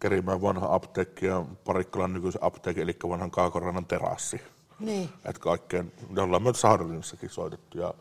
Kerimäen 0.00 0.42
vanha 0.42 0.74
apteekki 0.74 1.26
ja 1.26 1.44
Parikkalan 1.64 2.12
nykyisen 2.12 2.44
apteekin, 2.44 2.82
eli 2.82 2.96
vanhan 3.08 3.30
Kaakorannan 3.30 3.86
terassi. 3.86 4.40
Niin. 4.78 5.08
Että 5.24 5.40
kaikkeen, 5.40 5.92
ne 6.08 6.22
ollaan 6.22 6.42
myös 6.42 6.60
Saarelinnassakin 6.60 7.30
soitettu 7.30 7.78
ja 7.78 7.94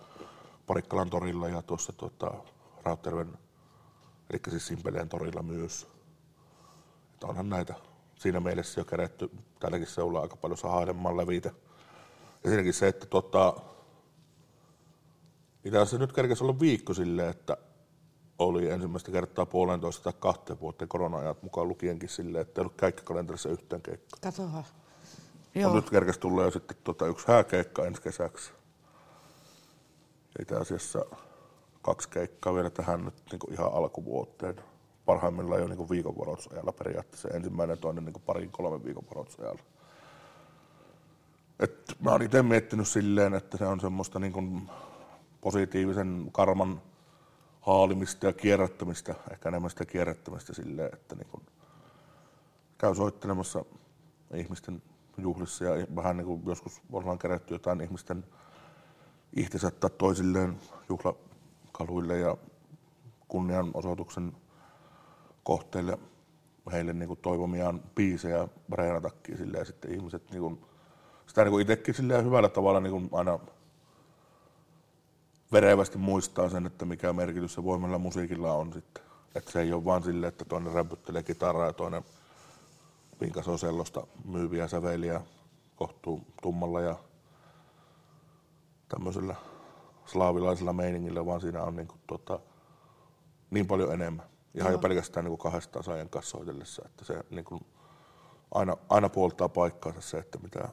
Parikkalan 0.67 1.09
torilla 1.09 1.49
ja 1.49 1.61
tuossa 1.61 1.93
tuota, 1.93 2.33
Rautterven, 2.87 3.37
eli 4.29 4.39
siis 4.49 4.67
Simpeleen 4.67 5.09
torilla 5.09 5.43
myös. 5.43 5.87
Että 7.13 7.27
onhan 7.27 7.49
näitä 7.49 7.73
siinä 8.15 8.39
mielessä 8.39 8.81
jo 8.81 8.85
kerätty 8.85 9.29
tälläkin 9.59 9.87
seulla 9.87 10.19
aika 10.19 10.35
paljon 10.35 10.57
sahailemman 10.57 11.17
levitä. 11.17 11.51
Ja 12.43 12.49
siinäkin 12.49 12.73
se, 12.73 12.87
että 12.87 13.05
tota, 13.05 13.53
itse 15.63 15.77
asiassa 15.77 15.97
nyt 15.97 16.13
kerkesi 16.13 16.43
olla 16.43 16.59
viikko 16.59 16.93
silleen, 16.93 17.29
että 17.29 17.57
oli 18.39 18.69
ensimmäistä 18.69 19.11
kertaa 19.11 19.45
puolentoista 19.45 20.03
tai 20.03 20.13
kahteen 20.19 20.59
vuoteen 20.59 20.89
korona-ajat 20.89 21.43
mukaan 21.43 21.67
lukienkin 21.67 22.09
silleen, 22.09 22.41
että 22.41 22.61
ei 22.61 22.63
ollut 22.63 22.77
käikkäkalenterissa 22.77 23.49
yhteen 23.49 23.81
keikkaa. 23.81 24.19
Katohan. 24.21 24.63
Joo. 25.55 25.75
Nyt 25.75 25.89
kerkesi 25.89 26.19
tulee 26.19 26.45
jo 26.45 26.51
sitten 26.51 26.77
tota, 26.83 27.07
yksi 27.07 27.27
hääkeikka 27.27 27.85
ensi 27.85 28.01
kesäksi. 28.01 28.51
Itse 30.41 30.55
asiassa 30.55 31.05
kaksi 31.87 32.09
keikkaa 32.09 32.55
vielä 32.55 32.69
tähän 32.69 33.05
nyt 33.05 33.13
niin 33.31 33.39
kuin 33.39 33.53
ihan 33.53 33.73
alkuvuoteen. 33.73 34.55
Parhaimmillaan 35.05 35.61
jo 35.61 35.67
niin 35.67 35.77
kuin 35.77 35.89
viikon 35.89 36.17
varoitusajalla 36.17 36.71
periaatteessa. 36.71 37.29
Ensimmäinen 37.29 37.73
ja 37.73 37.81
toinen 37.81 38.05
niin 38.05 38.23
parin 38.25 38.51
kolmen 38.51 38.83
viikon 38.83 39.03
varoitusajalla. 39.09 39.61
Et 41.59 41.95
mä 41.99 42.11
oon 42.11 42.21
itse 42.21 42.41
miettinyt 42.41 42.87
silleen, 42.87 43.33
että 43.33 43.57
se 43.57 43.65
on 43.65 43.79
semmoista 43.79 44.19
niin 44.19 44.33
kuin 44.33 44.69
positiivisen 45.41 46.29
karman 46.31 46.81
haalimista 47.61 48.25
ja 48.25 48.33
kierrättämistä, 48.33 49.15
ehkä 49.31 49.49
enemmän 49.49 49.69
sitä 49.69 49.85
kierrättämistä 49.85 50.53
silleen, 50.53 50.89
että 50.93 51.15
niin 51.15 51.27
kuin 51.31 51.43
käy 52.77 52.95
soittelemassa 52.95 53.65
ihmisten 54.33 54.81
juhlissa 55.17 55.65
ja 55.65 55.87
vähän 55.95 56.17
niin 56.17 56.27
kuin 56.27 56.41
joskus 56.45 56.81
ollaan 56.91 57.19
kerätty 57.19 57.53
jotain 57.53 57.81
ihmisten 57.81 58.23
itsensä 59.35 59.71
toisilleen 59.97 60.59
juhlakaluille 61.79 62.19
ja 62.19 62.37
kunnianosoituksen 63.27 64.33
kohteille 65.43 65.99
heille 66.71 66.93
niin 66.93 67.07
kuin 67.07 67.19
toivomiaan 67.21 67.81
biisejä 67.95 68.47
reenatakin 68.71 69.37
silleen, 69.37 69.61
ja 69.61 69.65
sitten 69.65 69.91
ihmiset 69.91 70.31
niin 70.31 70.41
kuin, 70.41 70.61
sitä 71.27 71.43
niin 71.43 71.51
kuin 71.51 71.61
itsekin 71.61 71.93
silleen 71.93 72.25
hyvällä 72.25 72.49
tavalla 72.49 72.79
niin 72.79 72.91
kuin 72.91 73.09
aina 73.11 73.39
verevästi 75.51 75.97
muistaa 75.97 76.49
sen, 76.49 76.65
että 76.65 76.85
mikä 76.85 77.13
merkitys 77.13 77.53
se 77.53 77.63
voimalla 77.63 77.97
musiikilla 77.97 78.53
on 78.53 78.73
sitten. 78.73 79.03
Että 79.35 79.51
se 79.51 79.61
ei 79.61 79.73
ole 79.73 79.85
vaan 79.85 80.03
silleen, 80.03 80.27
että 80.27 80.45
toinen 80.45 80.73
rämpyttelee 80.73 81.23
kitaraa 81.23 81.65
ja 81.65 81.73
toinen 81.73 82.03
pinkasoo 83.19 83.57
sellosta 83.57 84.07
myyviä 84.25 84.67
säveliä 84.67 85.21
kohtuu 85.75 86.21
tummalla 86.41 86.81
ja 86.81 86.95
tämmöisellä 88.89 89.35
slaavilaisella 90.07 90.73
meiningillä, 90.73 91.25
vaan 91.25 91.41
siinä 91.41 91.63
on 91.63 91.75
niin, 91.75 91.87
kuin, 91.87 91.99
tota, 92.07 92.39
niin 93.51 93.67
paljon 93.67 93.93
enemmän. 93.93 94.25
Ihan 94.55 94.67
Joo. 94.67 94.71
jo 94.71 94.79
pelkästään 94.79 95.23
niin 95.23 95.37
kuin 95.37 95.51
kahdestaan 95.51 95.83
saajan 95.83 96.09
kanssa 96.09 96.37
soitellessa, 96.37 96.83
että 96.85 97.05
se 97.05 97.23
niin 97.29 97.45
kuin, 97.45 97.65
aina, 98.51 98.77
aina 98.89 99.09
puoltaa 99.09 99.49
paikkaansa 99.49 100.01
se, 100.01 100.17
että 100.17 100.39
mitä, 100.39 100.69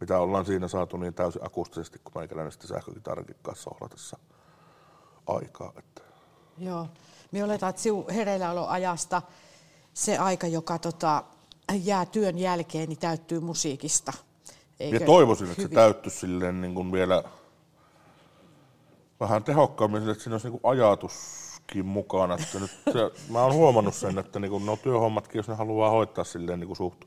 mitä 0.00 0.18
ollaan 0.18 0.46
siinä 0.46 0.68
saatu 0.68 0.96
niin 0.96 1.14
täysin 1.14 1.46
akustisesti, 1.46 1.98
kun 2.04 2.12
meikäläinen 2.14 2.52
sitten 2.52 2.68
sähkökitarankin 2.68 3.36
kanssa 3.42 3.70
ohlatessa 3.74 4.18
aikaa. 5.26 5.72
Että. 5.78 6.02
Joo. 6.58 6.88
Me 7.32 7.44
oletaan, 7.44 7.70
että 7.70 7.82
sinun 7.82 8.10
hereilläoloajasta 8.10 9.22
se 9.94 10.18
aika, 10.18 10.46
joka 10.46 10.78
tota, 10.78 11.24
jää 11.84 12.06
työn 12.06 12.38
jälkeen, 12.38 12.88
niin 12.88 12.98
täyttyy 12.98 13.40
musiikista. 13.40 14.12
Eikö 14.80 14.96
ja 14.96 15.06
toivoisin, 15.06 15.44
hyvin? 15.48 15.52
että 15.52 15.68
se 15.68 15.74
täyttyisi 15.74 16.18
silleen 16.18 16.60
niin 16.60 16.74
kuin 16.74 16.92
vielä 16.92 17.24
vähän 19.22 19.44
tehokkaammin, 19.44 20.08
että 20.08 20.22
siinä 20.22 20.34
olisi 20.34 20.50
niin 20.50 20.60
ajatuskin 20.62 21.86
mukana. 21.86 22.34
Että 22.34 22.58
nyt 22.60 22.70
se, 22.92 23.30
mä 23.32 23.42
oon 23.42 23.54
huomannut 23.54 23.94
sen, 23.94 24.18
että 24.18 24.40
niin 24.40 24.50
kuin, 24.50 24.66
no 24.66 24.76
työhommatkin, 24.76 25.38
jos 25.38 25.48
ne 25.48 25.54
haluaa 25.54 25.90
hoitaa 25.90 26.24
silleen 26.24 26.60
niin 26.60 26.68
kuin 26.68 26.76
suht 26.76 27.04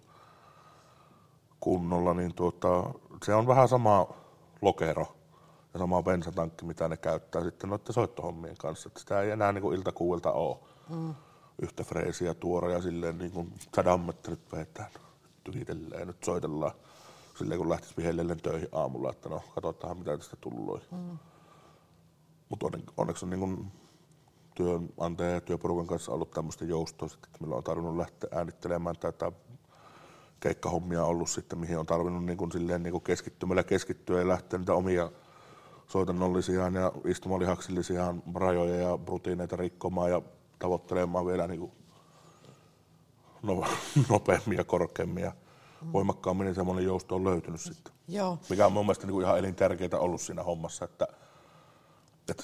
kunnolla, 1.59 2.13
niin 2.13 2.35
tuota, 2.35 2.83
se 3.25 3.33
on 3.33 3.47
vähän 3.47 3.67
sama 3.67 4.07
lokero 4.61 5.15
ja 5.73 5.79
sama 5.79 6.03
bensatankki, 6.03 6.65
mitä 6.65 6.87
ne 6.87 6.97
käyttää 6.97 7.43
sitten 7.43 7.69
noiden 7.69 7.93
soittohommien 7.93 8.57
kanssa. 8.57 8.87
Että 8.87 8.99
sitä 8.99 9.21
ei 9.21 9.31
enää 9.31 9.51
niin 9.51 9.61
kuin 9.61 9.77
iltakuuilta 9.77 10.31
ole. 10.31 10.57
Mm 10.89 11.15
yhtä 11.61 11.83
freesiä 11.83 12.33
tuora 12.33 12.71
ja 12.71 12.81
silleen 12.81 13.17
niin 13.17 13.31
kuin 13.31 13.53
sadammetta 13.75 14.31
nyt 14.31 14.51
vetään, 14.51 14.89
tyhitellään 15.43 15.99
ja 15.99 16.05
nyt 16.05 16.23
soitellaan 16.23 16.71
silleen 17.37 17.59
kun 17.59 17.69
lähtisi 17.69 17.97
vihellellen 17.97 18.41
töihin 18.41 18.69
aamulla, 18.71 19.09
että 19.09 19.29
no 19.29 19.41
katsotaan 19.55 19.97
mitä 19.97 20.17
tästä 20.17 20.37
tullut. 20.41 20.87
Mm. 20.91 21.17
Mutta 22.49 22.67
onneksi 22.97 23.25
on 23.25 23.29
niin 23.29 23.71
työnantaja 24.55 25.29
ja 25.29 25.41
työporukan 25.41 25.87
kanssa 25.87 26.11
ollut 26.11 26.31
tämmöistä 26.31 26.65
joustoa, 26.65 27.09
että 27.13 27.37
milloin 27.39 27.57
on 27.57 27.63
tarvinnut 27.63 27.97
lähteä 27.97 28.29
äänittelemään 28.33 28.95
tätä 28.97 29.31
keikkahommia 30.39 31.03
ollut 31.03 31.29
sitten, 31.29 31.59
mihin 31.59 31.79
on 31.79 31.85
tarvinnut 31.85 32.25
niin 32.25 32.37
kuin 32.37 32.51
silleen 32.51 32.83
niin 32.83 32.91
kuin 32.91 33.03
keskittymällä 33.03 33.63
keskittyä 33.63 34.19
ja 34.19 34.27
lähteä 34.27 34.59
niitä 34.59 34.73
omia 34.73 35.11
soitannollisiaan 35.87 36.73
ja 36.73 36.91
istumalihaksillisiaan 37.05 38.23
rajoja 38.35 38.75
ja 38.75 38.99
rutiineita 39.07 39.55
rikkomaan 39.55 40.11
ja 40.11 40.21
tavoittelemaan 40.59 41.25
vielä 41.25 41.47
niin 41.47 41.59
kuin 41.59 41.71
no, 43.43 43.63
nopeammin 44.09 44.57
ja 44.57 44.63
korkeammin 44.63 45.23
ja 45.23 45.31
voimakkaammin, 45.93 46.45
niin 46.45 46.55
semmoinen 46.55 46.85
jousto 46.85 47.15
on 47.15 47.23
löytynyt 47.23 47.61
sitten. 47.61 47.93
Joo. 48.07 48.39
Mikä 48.49 48.65
on 48.65 48.71
mun 48.71 48.85
mielestä 48.85 49.07
niin 49.07 49.13
kuin 49.13 49.25
ihan 49.25 49.39
elintärkeää 49.39 49.99
ollut 49.99 50.21
siinä 50.21 50.43
hommassa, 50.43 50.85
että 50.85 51.07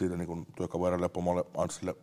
siitä 0.01 0.17
niin 0.17 0.47
työkaverille 0.55 1.05
ja 1.05 1.09
pomolle 1.09 1.45
Anssille 1.57 1.95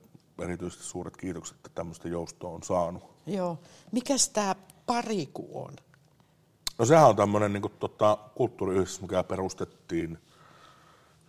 erityisesti 0.42 0.84
suuret 0.84 1.16
kiitokset, 1.16 1.56
että 1.56 1.70
tämmöistä 1.74 2.08
joustoa 2.08 2.50
on 2.50 2.62
saanut. 2.62 3.02
Joo. 3.26 3.58
Mikäs 3.92 4.28
tämä 4.28 4.54
pariku 4.86 5.48
on? 5.54 5.76
No 6.78 6.84
sehän 6.84 7.08
on 7.08 7.16
tämmöinen 7.16 7.52
niin 7.52 7.62
kuin, 7.62 7.72
tota, 7.78 8.18
kulttuuriyhdistys, 8.34 9.00
mikä 9.00 9.22
perustettiin 9.22 10.18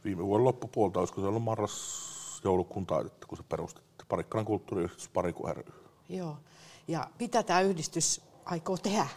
viime 0.03 0.25
vuoden 0.25 0.43
loppupuolta, 0.45 0.99
olisiko 0.99 1.21
se 1.21 1.27
ollut 1.27 1.43
marras-joulukuun 1.43 2.85
taitetta, 2.85 3.27
kun 3.27 3.37
se 3.37 3.43
perustettiin. 3.43 4.07
Parikkalan 4.09 4.45
kulttuuriyhdistys 4.45 5.09
Pariku 5.09 5.47
ry. 5.47 5.63
Joo. 6.09 6.37
Ja 6.87 7.07
mitä 7.19 7.43
tämä 7.43 7.61
yhdistys 7.61 8.21
aikoo 8.45 8.77
tehdä? 8.77 9.07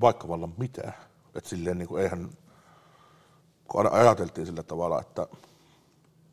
Vaikka 0.00 0.28
vallan 0.28 0.54
mitä. 0.56 0.92
Että 1.34 1.50
silleen 1.50 1.78
niin 1.78 1.88
kuin 1.88 2.02
eihän, 2.02 2.30
kun 3.68 3.92
ajateltiin 3.92 4.46
sillä 4.46 4.62
tavalla, 4.62 5.00
että 5.00 5.26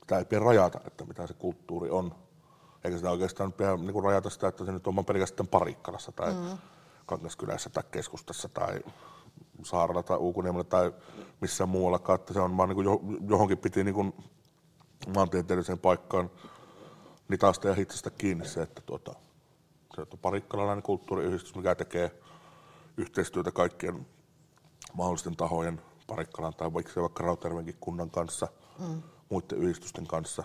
tämä 0.10 0.20
ei 0.20 0.26
pidä 0.26 0.40
rajata, 0.40 0.80
että 0.88 1.06
mitä 1.06 1.28
se 1.28 1.34
kulttuuri 1.34 1.90
on. 1.90 2.16
Eikä 2.84 2.98
sitä 2.98 3.12
oikeastaan 3.12 3.54
pidä 3.54 3.78
niin 3.78 3.94
kuin 3.94 4.04
rajata 4.04 4.30
sitä, 4.30 4.48
että 4.48 4.66
se 4.66 4.72
nyt 4.72 4.88
on 4.88 5.06
pelkästään 5.06 5.48
Parikkalassa 5.48 6.12
tai 6.12 6.34
mm. 6.34 6.58
Kangaskylässä 7.06 7.70
tai 7.70 7.84
keskustassa 7.92 8.50
tai 8.50 8.80
Saarella 9.64 10.04
tai 10.04 10.18
Uukuniemellä 10.18 10.64
tai 10.64 10.94
missään 11.42 11.70
muuallakaan, 11.70 12.20
että 12.20 12.34
se 12.34 12.40
on 12.40 12.58
vaan 12.58 12.70
niin 12.70 12.84
kuin 12.84 13.20
johonkin 13.30 13.58
piti 13.58 13.84
niin 13.84 13.96
kuin 13.96 14.14
maantieteelliseen 15.16 15.80
paikkaan 15.80 16.32
nitasta 17.28 17.68
ja 17.68 17.74
hitsestä 17.74 18.10
kiinni 18.10 18.46
se, 18.46 18.62
että 18.62 18.82
tuota, 18.86 19.14
se 19.96 20.02
on 20.02 20.20
parikkalalainen 20.22 20.84
kulttuuriyhdistys, 20.84 21.56
mikä 21.56 21.76
tekee 21.76 22.12
yhteistyötä 22.98 23.52
kaikkien 23.52 24.08
mahdollisten 24.94 25.36
tahojen 25.36 25.82
Parikkalan 26.08 26.54
tai 26.54 26.74
vaikka, 26.74 27.02
vaikka 27.02 27.24
Rautervenkin 27.24 27.78
kunnan 27.80 28.10
kanssa, 28.10 28.48
mm. 28.80 29.02
Muiden 29.30 29.58
yhdistysten 29.58 30.08
kanssa 30.08 30.44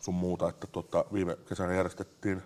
sun 0.00 0.14
muuta. 0.14 0.48
Että 0.48 0.66
tuota, 0.66 1.04
viime 1.12 1.36
kesänä 1.48 1.74
järjestettiin 1.74 2.42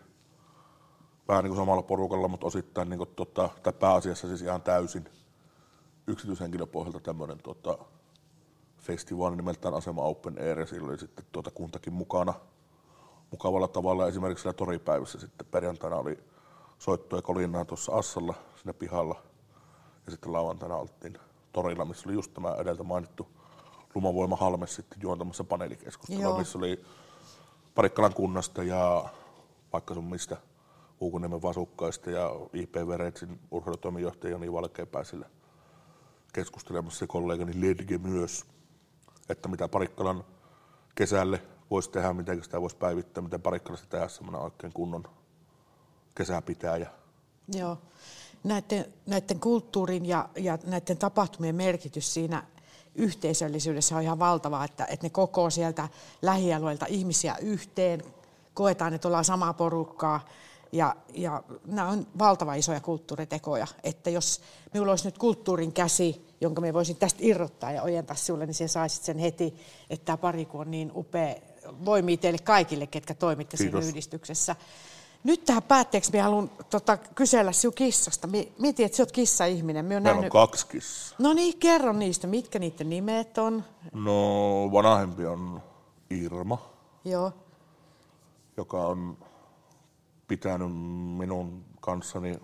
vähän 1.28 1.44
niin 1.44 1.50
kuin 1.50 1.62
samalla 1.62 1.82
porukalla, 1.82 2.28
mutta 2.28 2.46
osittain 2.46 2.90
niin 2.90 2.98
kuin, 2.98 3.10
tuota, 3.16 3.48
tai 3.62 3.72
pääasiassa 3.72 4.28
siis 4.28 4.42
ihan 4.42 4.62
täysin 4.62 5.08
yksityishenkilöpohjalta 6.06 7.00
tämmöinen 7.00 7.38
tuota, 7.42 7.78
festivaali 8.78 9.36
nimeltään 9.36 9.74
Asema 9.74 10.02
Open 10.02 10.38
Air 10.38 10.60
ja 10.60 10.66
oli 10.82 10.98
sitten 10.98 11.24
tuota 11.32 11.50
kuntakin 11.50 11.92
mukana– 11.92 12.34
mukavalla 13.32 13.68
tavalla. 13.68 14.08
Esimerkiksi 14.08 14.42
siellä 14.42 14.56
toripäivässä 14.56 15.20
sitten 15.20 15.46
perjantaina 15.50 15.96
oli 15.96 16.18
soittoja 16.78 17.22
kolinaa 17.22 17.64
tuossa 17.64 17.92
Assalla 17.92 18.34
siinä 18.56 18.72
pihalla. 18.72 19.22
Ja 20.06 20.10
sitten 20.10 20.32
lauantaina 20.32 20.76
oltiin 20.76 21.18
torilla, 21.52 21.84
missä 21.84 22.08
oli 22.08 22.14
just 22.14 22.34
tämä 22.34 22.54
edeltä 22.54 22.82
mainittu 22.82 23.28
Lumavoima 23.94 24.36
Halme 24.36 24.66
sitten 24.66 24.98
juontamassa 25.02 25.44
paneelikeskustelua, 25.44 26.38
missä 26.38 26.58
oli 26.58 26.84
Parikkalan 27.74 28.14
kunnasta 28.14 28.62
ja 28.62 29.08
vaikka 29.72 29.94
sun 29.94 30.04
mistä 30.04 30.36
Huukuniemen 31.00 31.42
Vasukkaista 31.42 32.10
ja 32.10 32.30
IP 32.52 32.74
Veretsin 32.74 33.40
urheilutoimijohtaja 33.50 34.30
Joni 34.30 34.52
Valkeapäisillä 34.52 35.26
keskustelemassa 36.32 37.04
ja 37.04 37.08
kollegani 37.08 37.60
Ledge 37.60 37.98
myös, 37.98 38.44
että 39.28 39.48
mitä 39.48 39.68
Parikkalan 39.68 40.24
kesälle 40.94 41.42
voisi 41.70 41.90
tehdä, 41.90 42.12
miten 42.12 42.44
sitä 42.44 42.60
voisi 42.60 42.76
päivittää, 42.76 43.22
miten 43.22 43.42
Parikkalasta 43.42 43.86
tehdä 43.86 44.08
semmoinen 44.08 44.42
oikein 44.42 44.72
kunnon 44.72 45.04
kesäpitäjä. 46.14 46.90
Joo. 47.54 47.78
Näiden, 48.44 48.84
näiden 49.06 49.40
kulttuurin 49.40 50.06
ja, 50.06 50.28
ja 50.36 50.58
näiden 50.64 50.98
tapahtumien 50.98 51.54
merkitys 51.54 52.14
siinä 52.14 52.42
yhteisöllisyydessä 52.94 53.96
on 53.96 54.02
ihan 54.02 54.18
valtava, 54.18 54.64
että, 54.64 54.84
että 54.84 55.06
ne 55.06 55.10
kokoo 55.10 55.50
sieltä 55.50 55.88
lähialueilta 56.22 56.86
ihmisiä 56.88 57.36
yhteen, 57.36 58.02
koetaan, 58.54 58.94
että 58.94 59.08
ollaan 59.08 59.24
samaa 59.24 59.52
porukkaa. 59.52 60.28
Ja, 60.72 60.96
ja 61.14 61.42
nämä 61.66 61.88
on 61.88 62.06
valtava 62.18 62.54
isoja 62.54 62.80
kulttuuritekoja, 62.80 63.66
että 63.84 64.10
jos 64.10 64.40
minulla 64.74 64.92
olisi 64.92 65.04
nyt 65.04 65.18
kulttuurin 65.18 65.72
käsi, 65.72 66.26
jonka 66.40 66.60
me 66.60 66.72
voisin 66.72 66.96
tästä 66.96 67.18
irrottaa 67.22 67.72
ja 67.72 67.82
ojentaa 67.82 68.16
sinulle, 68.16 68.46
niin 68.46 68.54
sinä 68.54 68.68
saisit 68.68 69.02
sen 69.02 69.18
heti, 69.18 69.54
että 69.90 70.04
tämä 70.04 70.16
pariku 70.16 70.58
on 70.58 70.70
niin 70.70 70.92
upea, 70.94 71.34
voimia 71.84 72.16
teille 72.16 72.38
kaikille, 72.38 72.86
ketkä 72.86 73.14
toimitte 73.14 73.56
siinä 73.56 73.78
yhdistyksessä. 73.78 74.56
Nyt 75.24 75.44
tähän 75.44 75.62
päätteeksi 75.62 76.12
minä 76.12 76.22
haluan 76.22 76.50
tota, 76.70 76.96
kysellä 76.96 77.52
sinun 77.52 77.74
kissasta. 77.74 78.28
Mietin, 78.58 78.86
että 78.86 78.96
sinä 78.96 79.02
olet 79.02 79.12
kissa-ihminen. 79.12 79.84
Meillä 79.84 80.00
nähnyt... 80.00 80.24
on 80.24 80.30
kaksi 80.30 80.66
kissaa. 80.66 81.16
No 81.18 81.32
niin, 81.32 81.58
kerro 81.58 81.92
niistä. 81.92 82.26
Mitkä 82.26 82.58
niiden 82.58 82.90
nimet 82.90 83.38
on? 83.38 83.64
No, 83.92 84.72
vanhempi 84.72 85.26
on 85.26 85.62
Irma. 86.10 86.58
Joo. 87.04 87.32
Joka 88.56 88.86
on 88.86 89.18
pitänyt 90.28 90.68
minun 91.16 91.64
kanssani 91.80 92.36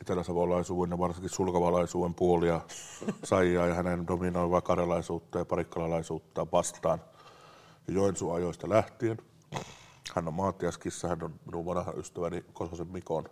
eteläsavolaisuuden 0.00 0.90
ja 0.90 0.98
varsinkin 0.98 1.30
sulkavalaisuuden 1.30 2.14
puolia 2.14 2.60
Saijaa 3.24 3.66
ja 3.66 3.74
hänen 3.74 4.06
dominoivaa 4.06 4.60
karjalaisuutta 4.60 5.38
ja 5.38 5.44
parikkalalaisuutta 5.44 6.46
vastaan 6.52 7.00
Joensuun 7.88 8.36
ajoista 8.36 8.68
lähtien. 8.68 9.18
Hän 10.14 10.28
on 10.28 10.34
Maatias 10.34 10.78
kissa, 10.78 11.08
hän 11.08 11.22
on 11.22 11.34
minun 11.46 11.66
vanha 11.66 11.92
ystäväni 11.96 12.44
Kososen 12.52 12.88
Mikon 12.88 13.24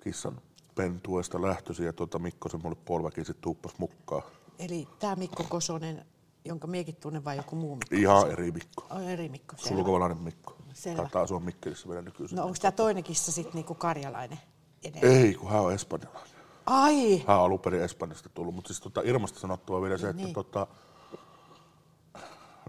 kissan 0.00 0.40
pentuesta 0.74 1.42
lähtöisin 1.42 1.86
ja 1.86 1.92
tuota 1.92 2.18
Mikkosen 2.18 2.60
mulle 2.62 2.76
puoliväkin 2.84 3.24
sitten 3.24 3.42
tuuppas 3.42 3.78
mukaan. 3.78 4.22
Eli 4.58 4.88
tämä 4.98 5.16
Mikko 5.16 5.44
Kosonen, 5.48 6.06
jonka 6.44 6.66
miekin 6.66 6.96
tunnen 6.96 7.24
vai 7.24 7.36
joku 7.36 7.56
muu 7.56 7.76
Mikko? 7.76 7.96
Ihan 7.96 8.30
eri 8.30 8.52
Mikko. 8.52 8.86
Oh, 8.90 9.00
eri 9.00 9.28
Mikko, 9.28 9.56
Sulkovalainen 9.56 10.18
Mikko. 10.18 10.56
Selvä. 10.74 10.96
Taitaa 10.96 11.22
asua 11.22 11.40
Mikkelissä 11.40 11.88
vielä 11.88 12.02
nykyisin. 12.02 12.36
No 12.36 12.44
onko 12.44 12.56
tämä 12.60 12.72
toinen 12.72 13.04
kissa 13.04 13.32
sitten 13.32 13.54
niinku 13.54 13.74
karjalainen? 13.74 14.38
Edelleen? 14.84 15.24
Ei, 15.24 15.34
kun 15.34 15.50
hän 15.50 15.60
on 15.60 15.72
espanjalainen. 15.72 16.32
Ai! 16.66 17.18
Hän 17.26 17.38
on 17.38 17.44
alun 17.44 17.60
perin 17.60 17.82
Espanjasta 17.82 18.28
tullut, 18.28 18.54
mutta 18.54 18.68
siis 18.68 18.80
tota, 18.80 19.00
Irmasta 19.04 19.38
sanottava 19.38 19.82
vielä 19.82 19.98
se, 19.98 20.08
että 20.08 20.22
niin. 20.22 20.34
tota, 20.34 20.66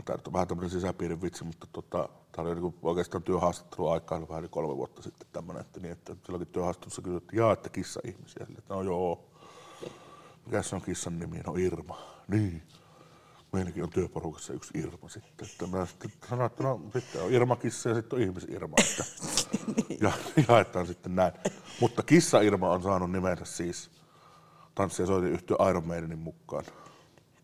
tämä 0.03 0.17
on 0.27 0.33
vähän 0.33 0.47
tämmöinen 0.47 0.69
sisäpiirin 0.69 1.21
vitsi, 1.21 1.43
mutta 1.43 1.67
tota, 1.71 2.09
tämä 2.31 2.47
oli 2.47 2.61
niin 2.61 2.75
oikeastaan 2.81 3.23
työhaastattelu 3.23 3.89
aikaa 3.89 4.27
vähän 4.29 4.39
yli 4.39 4.49
kolme 4.49 4.77
vuotta 4.77 5.01
sitten 5.01 5.27
tämmöinen, 5.33 5.61
että, 5.61 5.79
niin, 5.79 5.91
että 5.91 6.15
silloinkin 6.25 6.53
työhaastattelussa 6.53 7.01
kysyttiin, 7.01 7.37
jaa, 7.37 7.53
että 7.53 7.69
kissa 7.69 7.99
ihmisiä. 8.03 8.45
Sille, 8.45 8.59
että 8.59 8.73
no 8.73 8.81
joo, 8.81 9.25
mikä 10.45 10.61
se 10.61 10.75
on 10.75 10.81
kissan 10.81 11.19
nimi? 11.19 11.37
No 11.37 11.55
Irma. 11.55 11.99
Niin. 12.27 12.63
Meilläkin 13.53 13.83
on 13.83 13.89
työporukassa 13.89 14.53
yksi 14.53 14.79
Irma 14.79 15.09
sitten. 15.09 15.47
Että 15.51 15.67
mä 15.67 15.85
sitten 15.85 16.11
sanoin, 16.29 16.45
että 16.45 16.63
no 16.63 16.81
sitten 16.93 17.21
on 17.23 17.31
Irma 17.33 17.55
kissa 17.55 17.89
ja 17.89 17.95
sitten 17.95 18.17
on 18.17 18.23
ihmis 18.23 18.43
Irma. 18.49 18.75
Että, 18.79 19.05
ja 20.03 20.11
jaetaan 20.47 20.87
sitten 20.87 21.15
näin. 21.15 21.33
Mutta 21.79 22.03
kissa 22.03 22.41
Irma 22.41 22.69
on 22.69 22.83
saanut 22.83 23.11
nimensä 23.11 23.45
siis 23.45 23.91
tanssi- 24.75 25.01
ja 25.01 25.05
soitin 25.05 25.31
yhtiö 25.31 25.57
Iron 25.69 25.87
Maidenin 25.87 26.19
mukaan. 26.19 26.65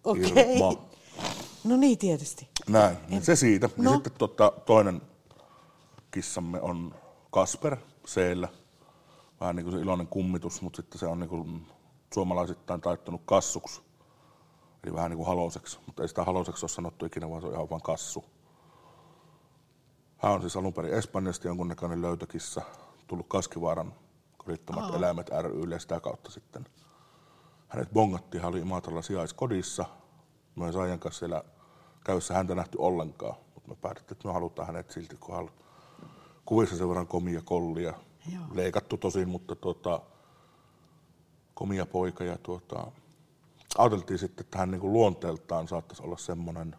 Okei. 0.03 0.25
Okay. 0.25 0.43
Irma. 0.43 1.00
No 1.63 1.77
niin, 1.77 1.97
tietysti. 1.97 2.49
Näin, 2.69 2.97
niin 3.07 3.21
se 3.21 3.35
siitä. 3.35 3.69
No. 3.77 3.83
Ja 3.83 3.95
sitten 3.95 4.13
tota, 4.17 4.53
toinen 4.65 5.01
kissamme 6.11 6.61
on 6.61 6.95
Kasper 7.31 7.77
Seellä. 8.05 8.47
Vähän 9.41 9.55
niin 9.55 9.63
kuin 9.63 9.73
se 9.73 9.81
iloinen 9.81 10.07
kummitus, 10.07 10.61
mutta 10.61 10.77
sitten 10.77 10.99
se 10.99 11.05
on 11.05 11.19
niin 11.19 11.29
kuin 11.29 11.67
suomalaisittain 12.13 12.81
taittunut 12.81 13.21
kassuksi. 13.25 13.81
Eli 14.83 14.93
vähän 14.93 15.09
niin 15.09 15.17
kuin 15.17 15.27
haloseksi, 15.27 15.79
mutta 15.85 16.01
ei 16.01 16.09
sitä 16.09 16.23
haloseksi 16.23 16.63
ole 16.65 16.69
sanottu 16.69 17.05
ikinä, 17.05 17.29
vaan 17.29 17.41
se 17.41 17.47
on 17.47 17.53
ihan 17.53 17.69
vain 17.69 17.81
kassu. 17.81 18.25
Hän 20.17 20.31
on 20.31 20.41
siis 20.41 20.57
alun 20.57 20.73
perin 20.73 20.93
Espanjasta 20.93 21.47
jonkunnäköinen 21.47 22.01
löytökissa, 22.01 22.61
tullut 23.07 23.27
Kaskivaaran 23.27 23.93
kodittomat 24.37 24.95
eläimet 24.95 25.29
rylle 25.41 25.79
sitä 25.79 25.99
kautta 25.99 26.31
sitten. 26.31 26.65
Hänet 27.67 27.89
bongattiin, 27.93 28.41
hän 28.41 28.49
oli 28.49 28.59
Imatralla 28.59 29.01
sijaiskodissa– 29.01 29.85
me 30.55 30.65
ei 30.65 30.73
Saijan 30.73 30.99
kanssa 30.99 31.19
siellä 31.19 31.43
käyssä 32.03 32.33
häntä 32.33 32.55
nähty 32.55 32.77
ollenkaan, 32.77 33.35
mutta 33.53 33.69
me 33.69 33.75
päätettiin, 33.75 34.15
että 34.15 34.27
me 34.27 34.33
halutaan 34.33 34.67
hänet 34.67 34.91
silti, 34.91 35.15
kun 35.15 35.35
hän 35.35 35.49
kuvissa 36.45 36.77
sen 36.77 36.89
verran 36.89 37.07
komia 37.07 37.41
kollia. 37.45 37.93
Joo. 38.33 38.43
Leikattu 38.53 38.97
tosin, 38.97 39.29
mutta 39.29 39.55
tuota, 39.55 40.01
komia 41.53 41.85
poika 41.85 42.23
ja 42.23 42.37
tuota, 42.37 42.91
ajateltiin 43.77 44.19
sitten, 44.19 44.45
että 44.45 44.57
hän 44.57 44.71
niin 44.71 44.81
kuin 44.81 44.93
luonteeltaan 44.93 45.67
saattaisi 45.67 46.03
olla 46.03 46.17
semmoinen, 46.17 46.75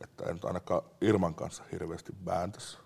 että 0.00 0.24
ei 0.24 0.32
nyt 0.32 0.44
ainakaan 0.44 0.82
Irman 1.00 1.34
kanssa 1.34 1.64
hirveästi 1.72 2.12
vääntäisi. 2.26 2.78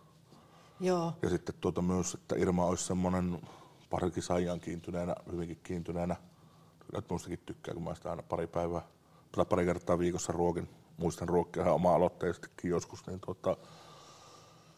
Joo. 0.81 1.13
Ja 1.23 1.31
sitten 1.31 1.55
tuota 1.61 1.83
myös, 1.83 2.15
että 2.15 2.35
Irma 2.39 2.65
olisi 2.65 2.85
semmoinen 2.85 3.41
parikin 3.91 4.23
Saijan 4.23 4.61
kiintyneenä, 4.61 5.15
hyvinkin 5.33 5.61
kiintyneenä. 5.63 6.17
Kyllä 6.79 7.03
minustakin 7.11 7.41
tykkää, 7.47 7.75
kun 7.75 7.83
mä 7.83 7.95
sitä 7.95 8.11
aina 8.11 8.23
pari 8.23 8.47
päivää 8.47 8.83
tai 9.33 9.45
pari 9.45 9.65
kertaa 9.65 9.99
viikossa 9.99 10.33
ruokin. 10.33 10.69
Muistan 10.97 11.29
ruokkia 11.29 11.63
ihan 11.63 11.75
oma-aloitteisestikin 11.75 12.71
joskus. 12.71 13.07
Niin 13.07 13.21
tota, 13.21 13.57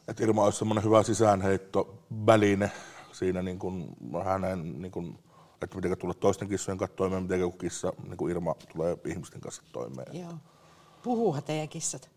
että 0.09 0.24
Irma 0.24 0.44
olisi 0.44 0.59
semmoinen 0.59 0.84
hyvä 0.84 1.03
sisäänheitto 1.03 1.98
väline 2.26 2.70
siinä 3.12 3.42
niin 3.42 3.59
kuin 3.59 3.88
hänen, 4.24 4.82
niin 4.82 4.92
kuin, 4.92 5.18
että 5.62 5.76
miten 5.76 5.98
tulla 5.98 6.14
toisten 6.14 6.48
kissojen 6.48 6.78
kanssa 6.78 6.96
toimeen, 6.96 7.22
miten 7.22 7.40
joku 7.40 7.59
kissa, 7.59 7.92
niin 8.03 8.16
kuin 8.16 8.30
Irma 8.30 8.55
tulee 8.72 8.96
ihmisten 9.07 9.40
kanssa 9.40 9.62
toimeen. 9.72 10.20
Joo. 10.20 10.32
Puhuuhan 11.03 11.42
teidän 11.42 11.68
kissat? 11.68 12.11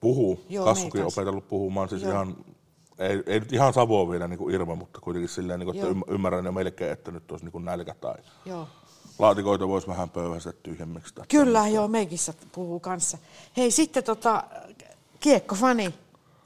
Puhuu. 0.00 0.40
Joo, 0.48 0.64
Kassukin 0.64 1.00
on 1.00 1.06
opetellut 1.06 1.48
puhumaan. 1.48 1.88
Siis 1.88 2.02
ihan, 2.02 2.36
ei, 2.98 3.22
ei, 3.26 3.40
nyt 3.40 3.52
ihan 3.52 3.72
Savoa 3.72 4.10
vielä 4.10 4.28
niin 4.28 4.38
kuin 4.38 4.54
Irma, 4.54 4.74
mutta 4.74 5.00
kuitenkin 5.00 5.28
silleen, 5.28 5.60
niin 5.60 5.66
kuin, 5.66 5.76
että 5.76 5.88
Joo. 5.88 6.14
ymmärrän 6.14 6.44
jo 6.44 6.52
melkein, 6.52 6.92
että 6.92 7.10
nyt 7.10 7.30
olisi 7.30 7.44
niin 7.44 7.52
kuin 7.52 7.64
nälkä 7.64 7.94
tai 7.94 8.14
Joo 8.44 8.68
laatikoita 9.18 9.68
voisi 9.68 9.86
vähän 9.86 10.10
pöyhästä 10.10 10.52
tyhjemmiksi. 10.52 11.14
Kyllä, 11.28 11.68
joo, 11.68 11.88
meikissä 11.88 12.34
puhuu 12.52 12.80
kanssa. 12.80 13.18
Hei, 13.56 13.70
sitten 13.70 14.04
tota, 14.04 14.44
kiekkofani 15.20 15.94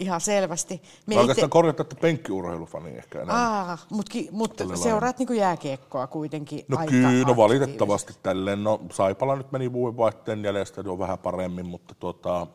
ihan 0.00 0.20
selvästi. 0.20 0.82
Me 1.06 1.18
Oikeastaan 1.18 1.46
itse... 1.46 1.52
korjata, 1.52 1.82
että 1.82 1.96
penkkiurheilufani 1.96 2.90
ehkä 2.90 3.22
enää. 3.22 3.36
Aa, 3.36 3.78
mutta 3.90 4.18
mut 4.30 4.54
seuraat 4.82 5.18
niin 5.18 5.36
jääkiekkoa 5.36 6.06
kuitenkin 6.06 6.64
No 6.68 6.78
aika 6.78 6.90
kyllä, 6.90 7.24
no 7.26 7.36
valitettavasti 7.36 8.14
tälleen. 8.22 8.64
No 8.64 8.80
Saipala 8.92 9.36
nyt 9.36 9.52
meni 9.52 9.72
vuodenvaihteen 9.72 10.44
jäljestä 10.44 10.80
jo 10.80 10.98
vähän 10.98 11.18
paremmin, 11.18 11.66
mutta 11.66 11.94
tuota, 11.94 12.46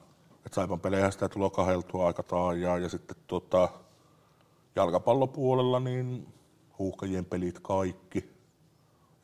et 0.46 0.54
Saipan 0.54 0.80
pelejä 0.80 1.12
sitä 1.12 1.30
tulee 1.30 1.50
kaheltua 1.50 2.08
aika 2.08 2.24
taajaa. 2.24 2.78
Ja 2.78 2.90
sitten 2.90 3.18
tuota, 3.28 3.70
jalkapallopuolella 4.76 5.80
niin 5.80 6.28
huuhkajien 6.80 7.26
pelit 7.26 7.60
kaikki. 7.60 8.35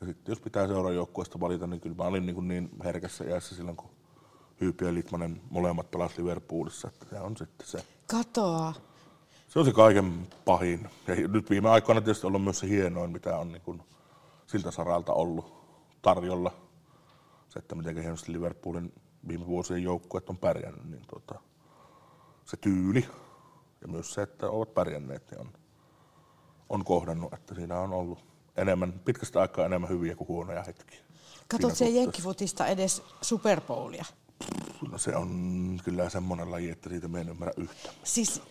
Ja 0.02 0.08
sitten 0.08 0.32
jos 0.32 0.42
pitää 0.42 0.68
seuraavan 0.68 0.96
joukkueesta 0.96 1.40
valita, 1.40 1.68
niin 1.68 1.82
kyllä 1.82 1.96
mä 1.96 2.04
olin 2.04 2.26
niin, 2.26 2.48
niin 2.48 2.70
herkässä 2.84 3.24
iässä 3.24 3.56
silloin, 3.56 3.78
kun 3.78 3.90
Hyypi 4.62 4.86
ja 4.86 4.94
Litmanen 4.94 5.42
molemmat 5.50 5.92
pelasivat 5.92 6.20
Liverpoolissa, 6.20 6.88
että 6.88 7.06
se 7.10 7.20
on 7.20 7.38
sitten 7.38 7.68
se. 7.68 7.86
Katoa. 8.08 8.74
Se 9.48 9.60
on 9.60 9.66
se 9.66 9.72
kaiken 9.72 10.28
pahin. 10.46 10.90
Ja 11.08 11.28
nyt 11.28 11.50
viime 11.50 11.70
aikoina 11.70 12.02
tietysti 12.02 12.28
ollut 12.28 12.44
myös 12.44 12.60
se 12.60 12.68
hienoin, 12.68 13.12
mitä 13.12 13.38
on 13.38 13.52
niin 13.52 13.62
kuin 13.62 13.82
siltä 14.48 14.72
saralta 14.72 15.14
ollut 15.14 15.54
tarjolla. 16.02 16.52
Se, 17.50 17.60
että 17.60 17.76
miten 17.76 17.98
hienosti 17.98 18.32
Liverpoolin 18.32 18.94
viime 19.28 19.48
vuosien 19.48 19.84
joukkueet 19.84 20.30
on 20.30 20.38
pärjännyt, 20.38 20.90
niin 20.90 21.04
tuota, 21.10 21.40
se 22.46 22.58
tyyli 22.58 23.08
ja 23.82 23.88
myös 23.88 24.14
se, 24.14 24.22
että 24.22 24.50
ovat 24.50 24.74
pärjänneet, 24.74 25.32
niin 25.32 25.42
on, 25.42 25.54
on 26.70 26.86
kohdannut, 26.86 27.34
että 27.34 27.56
siinä 27.56 27.80
on 27.80 27.94
ollut 27.94 28.31
enemmän, 28.58 28.94
pitkästä 29.06 29.42
aikaa 29.42 29.66
enemmän 29.66 29.90
hyviä 29.90 30.16
kuin 30.16 30.28
huonoja 30.28 30.64
hetkiä. 30.64 31.00
Katsot 31.48 31.76
se 31.78 31.90
jenkkifutista 31.90 32.68
edes 32.68 33.04
Super 33.22 33.62
Bowlia? 33.62 34.06
No 34.92 34.98
se 34.98 35.16
on 35.16 35.82
kyllä 35.84 36.10
semmoinen 36.10 36.52
laji, 36.52 36.70
että 36.70 36.90
siitä 36.90 37.08
me 37.08 37.22
en 37.22 37.30
ymmärrä 37.30 37.54
yhtä. 37.58 37.90
Siis, 38.04 38.42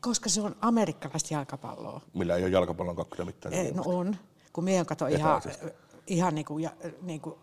koska 0.00 0.28
se 0.28 0.40
on 0.40 0.56
amerikkalaista 0.60 1.34
jalkapalloa. 1.34 2.00
Millä 2.14 2.36
ei 2.36 2.42
ole 2.42 2.50
jalkapallon 2.50 2.96
kakkoja 2.96 3.24
mitään. 3.24 3.54
Ei, 3.54 3.72
no 3.72 3.82
on. 3.86 4.16
Kun 4.52 4.64
meidän 4.64 4.86
kato 4.86 5.06
ihan, 5.06 5.42
ihan 6.06 6.34
niin 6.34 6.44
kuin, 6.44 6.70
niin 7.02 7.20
kuin 7.20 7.34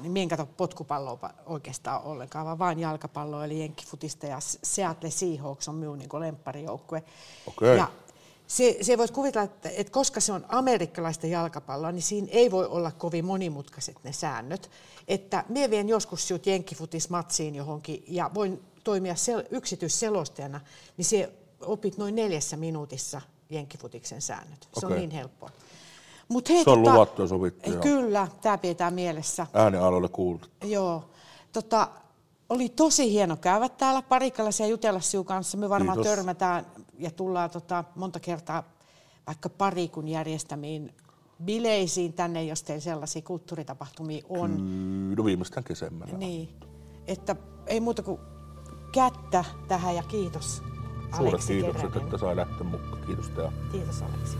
niin 0.00 0.12
minä 0.12 0.22
en 0.22 0.28
katso 0.28 0.46
potkupalloa 0.46 1.30
oikeastaan 1.46 2.02
ollenkaan, 2.02 2.46
vaan 2.46 2.58
vain 2.58 2.78
jalkapalloa, 2.78 3.44
eli 3.44 3.60
jenkkifutista 3.60 4.26
ja 4.26 4.38
Seattle 4.40 5.10
Seahawks 5.10 5.68
on 5.68 5.74
minun 5.74 5.98
niin 5.98 6.08
lempparijoukkue. 6.12 7.04
Okay. 7.46 7.76
Ja 7.76 7.88
se, 8.46 8.76
se 8.80 8.98
voit 8.98 9.10
kuvitella, 9.10 9.44
että, 9.44 9.68
että 9.68 9.92
koska 9.92 10.20
se 10.20 10.32
on 10.32 10.46
amerikkalaista 10.48 11.26
jalkapalloa, 11.26 11.92
niin 11.92 12.02
siinä 12.02 12.28
ei 12.30 12.50
voi 12.50 12.66
olla 12.66 12.90
kovin 12.90 13.24
monimutkaiset 13.24 13.96
ne 14.04 14.12
säännöt. 14.12 14.70
Että 15.08 15.44
mie 15.48 15.70
vien 15.70 15.88
joskus 15.88 16.28
sinut 16.28 16.46
jenkkifutismatsiin 16.46 17.54
johonkin 17.54 18.04
ja 18.08 18.30
voin 18.34 18.62
toimia 18.84 19.14
sel, 19.14 19.44
yksityisselostajana, 19.50 20.60
niin 20.96 21.04
se 21.04 21.32
opit 21.60 21.98
noin 21.98 22.14
neljässä 22.14 22.56
minuutissa 22.56 23.20
jenkkifutiksen 23.50 24.22
säännöt. 24.22 24.68
Se 24.80 24.86
Okei. 24.86 24.96
on 24.96 25.00
niin 25.00 25.10
helppoa. 25.10 25.50
Mut 26.28 26.48
hei, 26.48 26.64
Se 26.64 26.70
on 26.70 26.78
tota, 26.78 26.94
luvattu 26.94 27.22
ja 27.22 27.28
sovittu. 27.28 27.70
Kyllä, 27.82 28.28
tämä 28.42 28.58
pidetään 28.58 28.94
mielessä. 28.94 29.46
Äänialoille 29.52 30.08
kuultu. 30.08 30.48
Joo. 30.64 31.04
Tota, 31.52 31.88
oli 32.48 32.68
tosi 32.68 33.10
hieno 33.10 33.36
käydä 33.36 33.68
täällä 33.68 34.02
Parikalassa 34.02 34.62
ja 34.62 34.68
jutella 34.68 35.00
sinun 35.00 35.26
kanssa. 35.26 35.58
Me 35.58 35.68
varmaan 35.68 35.98
Kiitos. 35.98 36.16
törmätään 36.16 36.66
ja 36.98 37.10
tullaan 37.10 37.50
tota, 37.50 37.84
monta 37.94 38.20
kertaa 38.20 38.62
vaikka 39.26 39.48
parikun 39.48 40.08
järjestämiin 40.08 40.94
bileisiin 41.44 42.12
tänne, 42.12 42.44
jos 42.44 42.62
teillä 42.62 42.80
sellaisia 42.80 43.22
kulttuuritapahtumia 43.22 44.24
on. 44.28 44.50
Mm, 44.60 45.14
No 45.16 45.24
viimeistään 45.24 45.64
kesemmällä. 45.64 46.18
Niin, 46.18 46.48
että 47.06 47.36
ei 47.66 47.80
muuta 47.80 48.02
kuin 48.02 48.20
kättä 48.92 49.44
tähän 49.68 49.94
ja 49.96 50.02
kiitos 50.02 50.62
Suuret 51.16 51.32
Aleksi 51.32 51.52
kiitokset, 51.52 51.82
Keränen. 51.82 52.04
että 52.04 52.18
sai 52.18 52.36
lähteä 52.36 52.64
mukaan. 52.66 53.02
Kiitos 53.06 53.28
Tea. 53.30 53.52
Kiitos 53.72 54.02
Aleksi. 54.02 54.36